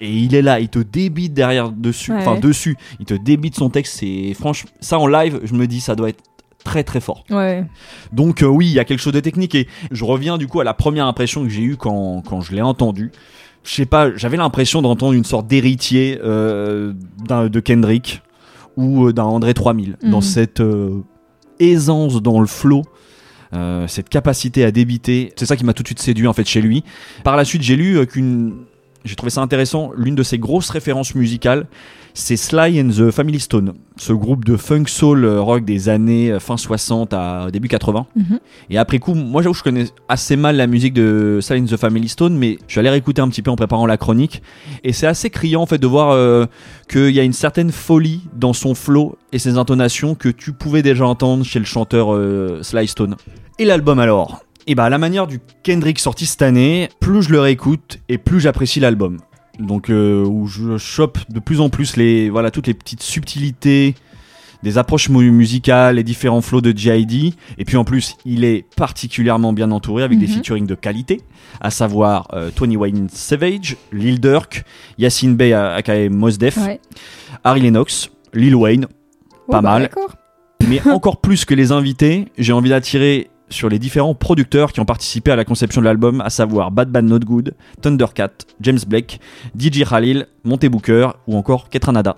[0.02, 2.18] et il est là, il te débite derrière dessus, Ouais.
[2.20, 3.98] enfin dessus, il te débite son texte.
[4.00, 6.24] C'est franchement, ça en live, je me dis, ça doit être
[6.64, 7.24] très très fort.
[7.30, 7.64] ouais,
[8.12, 10.60] Donc euh, oui, il y a quelque chose de technique et je reviens du coup
[10.60, 13.12] à la première impression que j'ai eue quand, quand je l'ai entendu.
[13.64, 16.94] Je sais pas, j'avais l'impression d'entendre une sorte d'héritier euh,
[17.30, 18.22] de Kendrick
[18.78, 20.12] ou euh, d'un André 3000 Mhm.
[20.12, 21.02] dans cette euh,
[21.60, 22.84] aisance dans le flow.
[23.56, 25.34] Euh, cette capacité à débiter.
[25.36, 26.84] C'est ça qui m'a tout de suite séduit en fait chez lui.
[27.24, 28.54] Par la suite, j'ai lu euh, qu'une
[29.06, 29.92] j'ai trouvé ça intéressant.
[29.96, 31.68] L'une de ses grosses références musicales,
[32.16, 36.36] c'est Sly and the Family Stone, ce groupe de funk soul euh, rock des années
[36.40, 38.08] fin 60 à début 80.
[38.16, 38.40] Mhm.
[38.72, 41.66] Et après coup, moi j'avoue que je connais assez mal la musique de Sly and
[41.66, 44.42] the Family Stone, mais je suis allé réécouter un petit peu en préparant la chronique.
[44.84, 46.46] Et c'est assez criant en fait de voir euh,
[46.90, 50.82] qu'il y a une certaine folie dans son flow et ses intonations que tu pouvais
[50.82, 53.16] déjà entendre chez le chanteur euh, Sly Stone.
[53.60, 54.44] Et l'album alors?
[54.68, 58.18] Et bah à la manière du Kendrick sorti cette année, plus je le réécoute et
[58.18, 59.18] plus j'apprécie l'album.
[59.60, 63.96] Donc euh, où je chope de plus en plus les voilà toutes les petites subtilités
[64.64, 67.34] des approches mu- musicales, les différents flows de J.I.D.
[67.60, 70.34] Et puis en plus, il est particulièrement bien entouré avec des Mhm.
[70.34, 71.22] featuring de qualité,
[71.62, 74.64] à savoir euh, Tony Wayne Savage, Lil Durk,
[74.98, 76.80] Yacine Bey aka Mos Def, Ouais.
[77.44, 78.88] Harry Lennox, Lil Wayne,
[79.48, 79.90] Oh, Pas bah, mal.
[80.68, 84.86] Mais encore plus que les invités, j'ai envie d'attirer sur les différents producteurs qui ont
[84.86, 88.32] participé à la conception de l'album, à savoir Bad Bad Not Good, Thundercat,
[88.62, 89.20] James Blake,
[89.58, 92.18] DJ Khalil, Monte Booker ou encore Ketranada.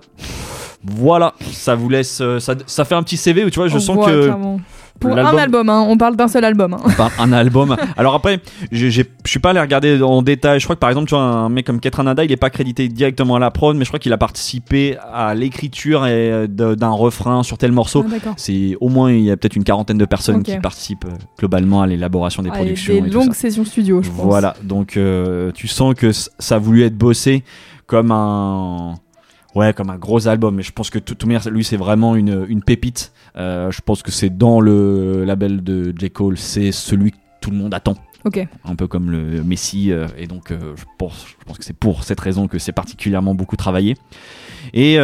[0.84, 3.78] Voilà, ça vous laisse, euh, ça, ça fait un petit CV où tu vois, je
[3.78, 4.60] sens que clairement.
[5.00, 6.74] Pour un album, hein, on parle d'un seul album.
[6.74, 6.80] hein.
[6.84, 7.76] Enfin, un album.
[7.96, 8.40] Alors après,
[8.72, 10.58] je suis pas allé regarder en détail.
[10.60, 12.88] Je crois que par exemple, tu vois, un mec comme Ketranada, il est pas crédité
[12.88, 16.90] directement à la prod, mais je crois qu'il a participé à l'écriture et, euh, d'un
[16.90, 18.04] refrain sur tel morceau.
[18.26, 18.30] Ah.
[18.36, 21.82] C'est au moins il y a peut-être une quarantaine de personnes qui participent euh, globalement
[21.82, 22.94] à l'élaboration des Ah, et productions.
[23.00, 24.20] des et longues sessions studio, je pense.
[24.24, 27.44] Voilà, donc euh, tu sens que ça a voulu être bossé
[27.86, 28.94] comme un
[29.54, 30.56] ouais comme un gros album.
[30.56, 33.12] Mais je pense que tout, tout lui c'est vraiment une, une pépite.
[33.36, 37.50] Euh, je pense que c'est dans le label de J Cole, c'est celui que tout
[37.50, 37.94] le monde attend
[38.24, 38.44] Ok.
[38.64, 41.76] un peu comme le Messi euh, et donc euh, je pense, je pense que c'est
[41.76, 43.94] pour cette raison que c'est particulièrement beaucoup travaillé
[44.74, 44.96] et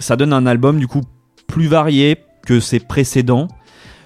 [0.00, 1.02] ça donne un album du coup
[1.46, 3.46] plus varié que ses précédents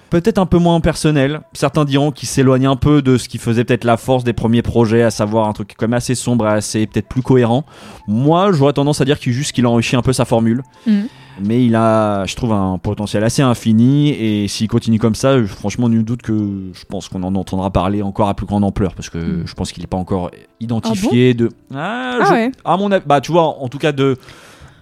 [0.09, 3.63] peut-être un peu moins personnel certains diront qu'il s'éloigne un peu de ce qui faisait
[3.63, 6.51] peut-être la force des premiers projets à savoir un truc quand même assez sombre et
[6.51, 7.65] assez peut-être plus cohérent
[8.07, 11.07] moi j'aurais tendance à dire qu'il juste qu'il enrichit un peu sa formule Mhm.
[11.43, 14.09] mais il a, je trouve, un potentiel assez infini.
[14.09, 16.33] Et s'il continue comme ça, franchement, nul doute que
[16.73, 18.95] je pense qu'on en entendra parler encore à plus grande ampleur.
[18.95, 19.43] Parce que Mm.
[19.45, 21.49] je pense qu'il n'est pas encore identifié de.
[21.75, 22.51] Ah, Ah je- ouais.
[22.65, 24.17] À mon avis, bah, tu vois, en tout cas, de.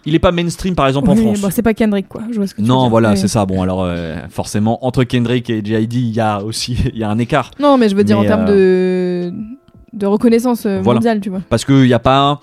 [0.06, 1.42] Il n'est pas mainstream, par exemple, en Oui, France.
[1.42, 2.22] bon, c'est pas Kendrick, quoi.
[2.32, 3.46] Je vois ce que tu veux non, voilà, c'est ça.
[3.46, 7.10] Bon, alors, euh, forcément, entre Kendrick et JID, il y a aussi il y a
[7.10, 7.52] un écart.
[7.60, 9.34] Non, mais je veux dire Mais, en termes de
[9.94, 10.98] de reconnaissance euh, Voilà.
[11.00, 11.42] mondiale, tu vois.
[11.50, 12.40] Parce qu'il n'y a pas.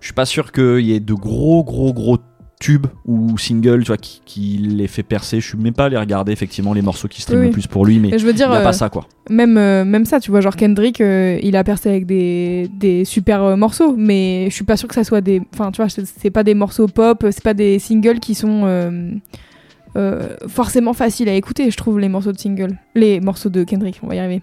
[0.00, 2.18] Je suis pas sûr qu'il y ait de gros, gros, gros
[2.58, 5.40] tubes ou singles tu vois, qui, qui les fait percer.
[5.40, 7.84] Je suis même pas allé regarder effectivement les morceaux qui streament Oui, le plus pour
[7.84, 9.06] lui, mais Et je veux il dire, n'y a euh, pas ça quoi.
[9.28, 13.04] même, euh, même ça, tu vois, genre Kendrick, euh, il a percé avec des, des
[13.04, 15.42] super euh, morceaux, mais je suis pas sûr que ça soit des.
[15.52, 19.10] Enfin, tu vois, c'est pas des morceaux pop, c'est pas des singles qui sont euh,
[19.96, 22.78] euh, forcément faciles à écouter, je trouve, les morceaux de single.
[22.94, 24.42] Les morceaux de Kendrick, on va y arriver.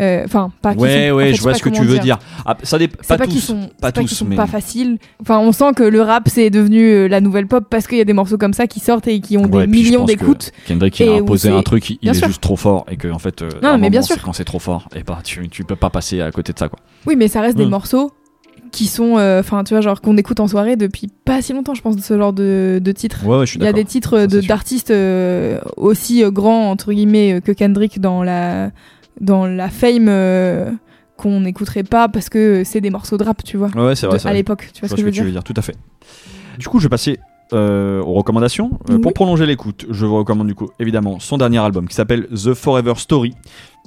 [0.00, 1.98] Euh, Enfin, pas Ouais, sont- en ouais, fait, je vois pas ce que tu veux
[1.98, 2.18] dire.
[2.46, 3.40] Ah, ça C'est pas, pas, tous.
[3.40, 4.98] sont, pas pas tous, sont mais- pas faciles.
[5.20, 8.00] Enfin, on sent que le rap c'est devenu euh, la nouvelle pop parce qu'il y
[8.00, 10.52] a des morceaux comme ça qui sortent et qui ont Ouais, des millions d'écoutes.
[10.66, 12.28] Kendrick il a imposé un truc, il Bien est sûr.
[12.28, 14.16] juste trop fort et que en fait, euh, Non, un mais bien sûr.
[14.22, 16.68] quand c'est trop fort, et bah tu, tu peux pas passer à côté de ça
[16.68, 16.78] quoi.
[17.06, 17.70] Oui, mais ça reste des Hmm.
[17.70, 18.12] morceaux
[18.70, 21.74] qui sont, euh, enfin, tu vois, genre qu'on écoute en soirée depuis pas si longtemps,
[21.74, 23.24] je pense, de ce genre de, de titres.
[23.24, 26.70] Ouais, ouais, je suis Il y a des titres de- d'artistes euh, aussi euh, grands
[26.70, 28.70] entre guillemets que Kendrick dans la
[29.20, 30.70] dans la fame euh,
[31.16, 34.18] qu'on n'écouterait pas parce que c'est des morceaux de rap, tu vois, Ouais, c'est vrai.
[34.18, 34.70] de- à l'époque.
[34.72, 35.74] Tu vois Je ce que je veux tu dire veux dire, tout à fait.
[36.58, 37.18] Du coup, je vais passer
[37.54, 38.72] euh, aux recommandations.
[38.90, 39.00] Euh, Oui.
[39.00, 42.52] Pour prolonger l'écoute, je vous recommande du coup évidemment son dernier album qui s'appelle The
[42.52, 43.32] Forever Story.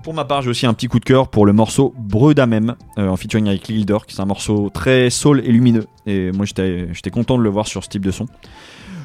[0.03, 3.07] Pour ma part, j'ai aussi un petit coup de cœur pour le morceau Bredamem euh,
[3.07, 4.09] en featuring avec Lil Durk.
[4.11, 5.85] C'est un morceau très soul et lumineux.
[6.07, 8.25] Et moi, j'étais content de le voir sur ce type de son.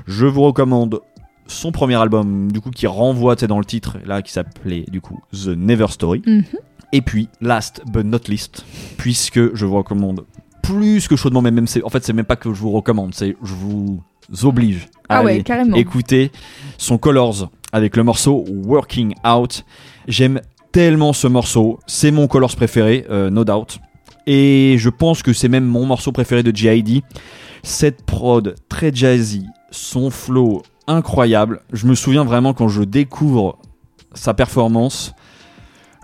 [0.06, 1.00] Je vous recommande
[1.46, 5.20] son premier album, du coup, qui renvoie dans le titre, là, qui s'appelait du coup
[5.32, 6.22] The Never Story.
[6.26, 6.44] Mhm.
[6.92, 8.64] Et puis, last but not least,
[8.96, 10.24] puisque je vous recommande
[10.62, 13.14] plus que chaudement, mais même c'est, en fait, c'est même pas que je vous recommande,
[13.14, 14.02] c'est je vous
[14.42, 16.32] oblige à Ah ouais, aller écouter
[16.78, 19.64] son Colors avec le morceau Working Out.
[20.08, 20.40] J'aime
[20.72, 23.78] tellement ce morceau, c'est mon Colors préféré, euh, no doubt.
[24.26, 27.02] Et je pense que c'est même mon morceau préféré de G.I.D.
[27.62, 31.60] Cette prod très jazzy, son flow incroyable.
[31.72, 33.58] Je me souviens vraiment quand je découvre
[34.14, 35.14] sa performance,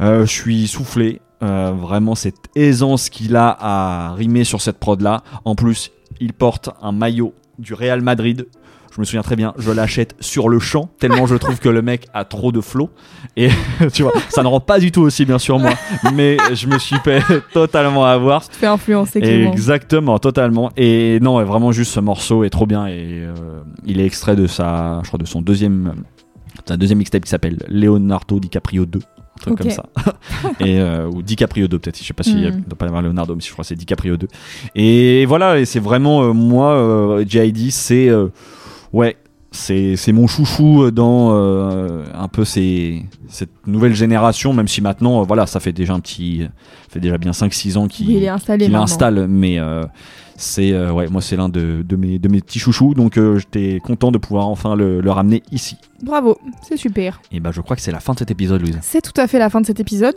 [0.01, 1.21] euh, je suis soufflé.
[1.43, 5.25] Euh, vraiment cette aisance qu'il a à rimer sur cette prod là.
[5.45, 8.47] En plus, il porte un maillot du Real Madrid.
[8.95, 11.81] Je me souviens très bien, je l'achète sur le champ tellement je trouve que le
[11.81, 12.91] mec a trop de flow.
[13.37, 13.49] Et
[13.93, 15.73] tu vois, ça ne rend pas du tout aussi bien sur moi,
[16.15, 17.23] mais je me suis fait
[17.55, 18.43] totalement avoir.
[18.43, 19.51] Tu te fais influencer, Clément.
[19.53, 20.71] Exactement, totalement.
[20.77, 22.93] Et non, vraiment juste ce morceau est trop bien et
[23.25, 23.33] euh,
[23.87, 25.95] il est extrait de sa, je crois, de son deuxième
[26.69, 28.99] un deuxième mixtape qui s'appelle Leonardo DiCaprio 2.
[28.99, 29.87] Un truc comme ça.
[30.61, 31.99] et, euh, ou DiCaprio 2, peut-être.
[31.99, 32.63] Je sais pas s'il Mm.
[32.69, 34.29] doit pas y avoir Leonardo, mais je crois que c'est DiCaprio 2.
[34.77, 38.09] Et voilà, et c'est vraiment, euh, moi, euh, JID, c'est.
[38.95, 39.17] Euh, ouais.
[39.55, 45.21] C'est, c'est mon chouchou dans euh, un peu ces, cette nouvelle génération, même si maintenant,
[45.21, 46.49] euh, voilà, ça fait déjà un petit.
[46.89, 48.85] fait déjà bien 5-6 ans qu'il Oui, il est installé qu'il maintenant.
[48.85, 49.85] installe, mais euh,
[50.37, 53.39] c'est euh, ouais, moi c'est l'un de, de mes de mes petits chouchous, donc euh,
[53.39, 55.77] j'étais content de pouvoir enfin le, le ramener ici.
[56.03, 57.23] Bravo, c'est super.
[57.31, 58.77] Et bah je crois que c'est la fin de cet épisode, Louise.
[58.83, 60.17] C'est tout à fait la fin de cet épisode.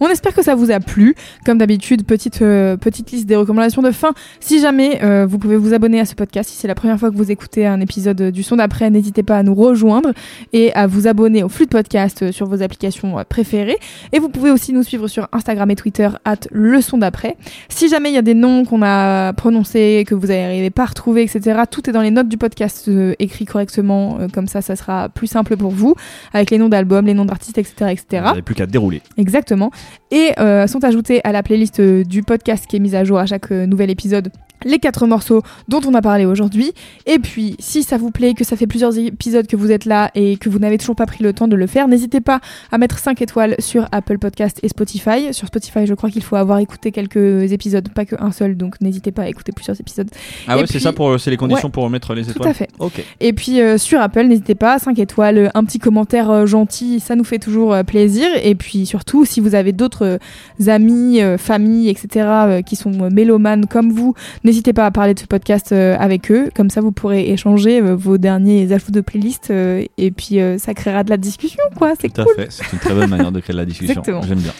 [0.00, 1.14] On espère que ça vous a plu.
[1.44, 4.14] Comme d'habitude, petite, euh, petite liste des recommandations de fin.
[4.40, 7.10] Si jamais euh, vous pouvez vous abonner à ce podcast, si c'est la première fois
[7.10, 10.12] que vous écoutez un épisode euh, du son d'après, n'hésitez pas à nous rejoindre
[10.54, 13.78] et à vous abonner au flux de podcast sur vos applications préférées.
[14.14, 17.36] Et vous pouvez aussi nous suivre sur Instagram et Twitter, at le son d'après.
[17.68, 20.86] Si jamais il y a des noms qu'on a prononcés, que vous n'arrivez pas à
[20.86, 24.18] retrouver, etc., tout est dans les notes du podcast euh, écrit correctement.
[24.32, 25.94] Comme ça, ça sera plus simple pour vous,
[26.32, 28.04] avec les noms d'albums, les noms d'artistes, etc., etc.
[28.10, 29.02] Vous n'avez plus qu'à dérouler.
[29.16, 29.70] Exactement.
[30.10, 33.18] Et euh, sont ajoutés à la playlist euh, du podcast qui est mise à jour
[33.18, 34.30] à chaque euh, nouvel épisode
[34.66, 36.72] les quatre morceaux dont on a parlé aujourd'hui.
[37.06, 40.10] Et puis, si ça vous plaît, que ça fait plusieurs épisodes que vous êtes là
[40.14, 42.40] et que vous n'avez toujours pas pris le temps de le faire, n'hésitez pas
[42.70, 45.32] à mettre 5 étoiles sur Apple Podcast et Spotify.
[45.32, 49.12] Sur Spotify, je crois qu'il faut avoir écouté quelques épisodes, pas qu'un seul, donc n'hésitez
[49.12, 50.08] pas à écouter plusieurs épisodes.
[50.48, 52.48] Ah Et ouais, puis- c'est ça pour c'est les conditions pour mettre les Tout étoiles.
[52.48, 52.68] à fait.
[52.80, 53.02] Ok.
[53.20, 57.14] Et puis euh, sur Apple, n'hésitez pas, 5 étoiles, un petit commentaire euh, gentil, ça
[57.14, 58.26] nous fait toujours euh, plaisir.
[58.42, 60.18] Et puis surtout, si vous avez d'autres
[60.66, 64.14] amis, familles, etc., qui sont mélomanes comme vous,
[64.44, 66.50] n'hésitez pas à parler de ce podcast euh, avec eux.
[66.54, 69.50] Comme ça, vous pourrez échanger euh, vos derniers ajouts de playlist.
[69.50, 71.92] euh, et puis ça créera de la discussion, quoi.
[72.00, 72.34] C'est Tout à cool.
[72.36, 74.00] fait, c'est une très bonne manière de créer de la discussion.
[74.00, 74.22] Exactement.
[74.22, 74.52] J'aime bien.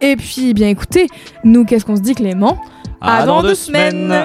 [0.00, 1.06] Et puis, eh bien écoutez,
[1.44, 2.58] nous, qu'est-ce qu'on se dit, Clément?
[3.00, 4.24] À dans deux semaines.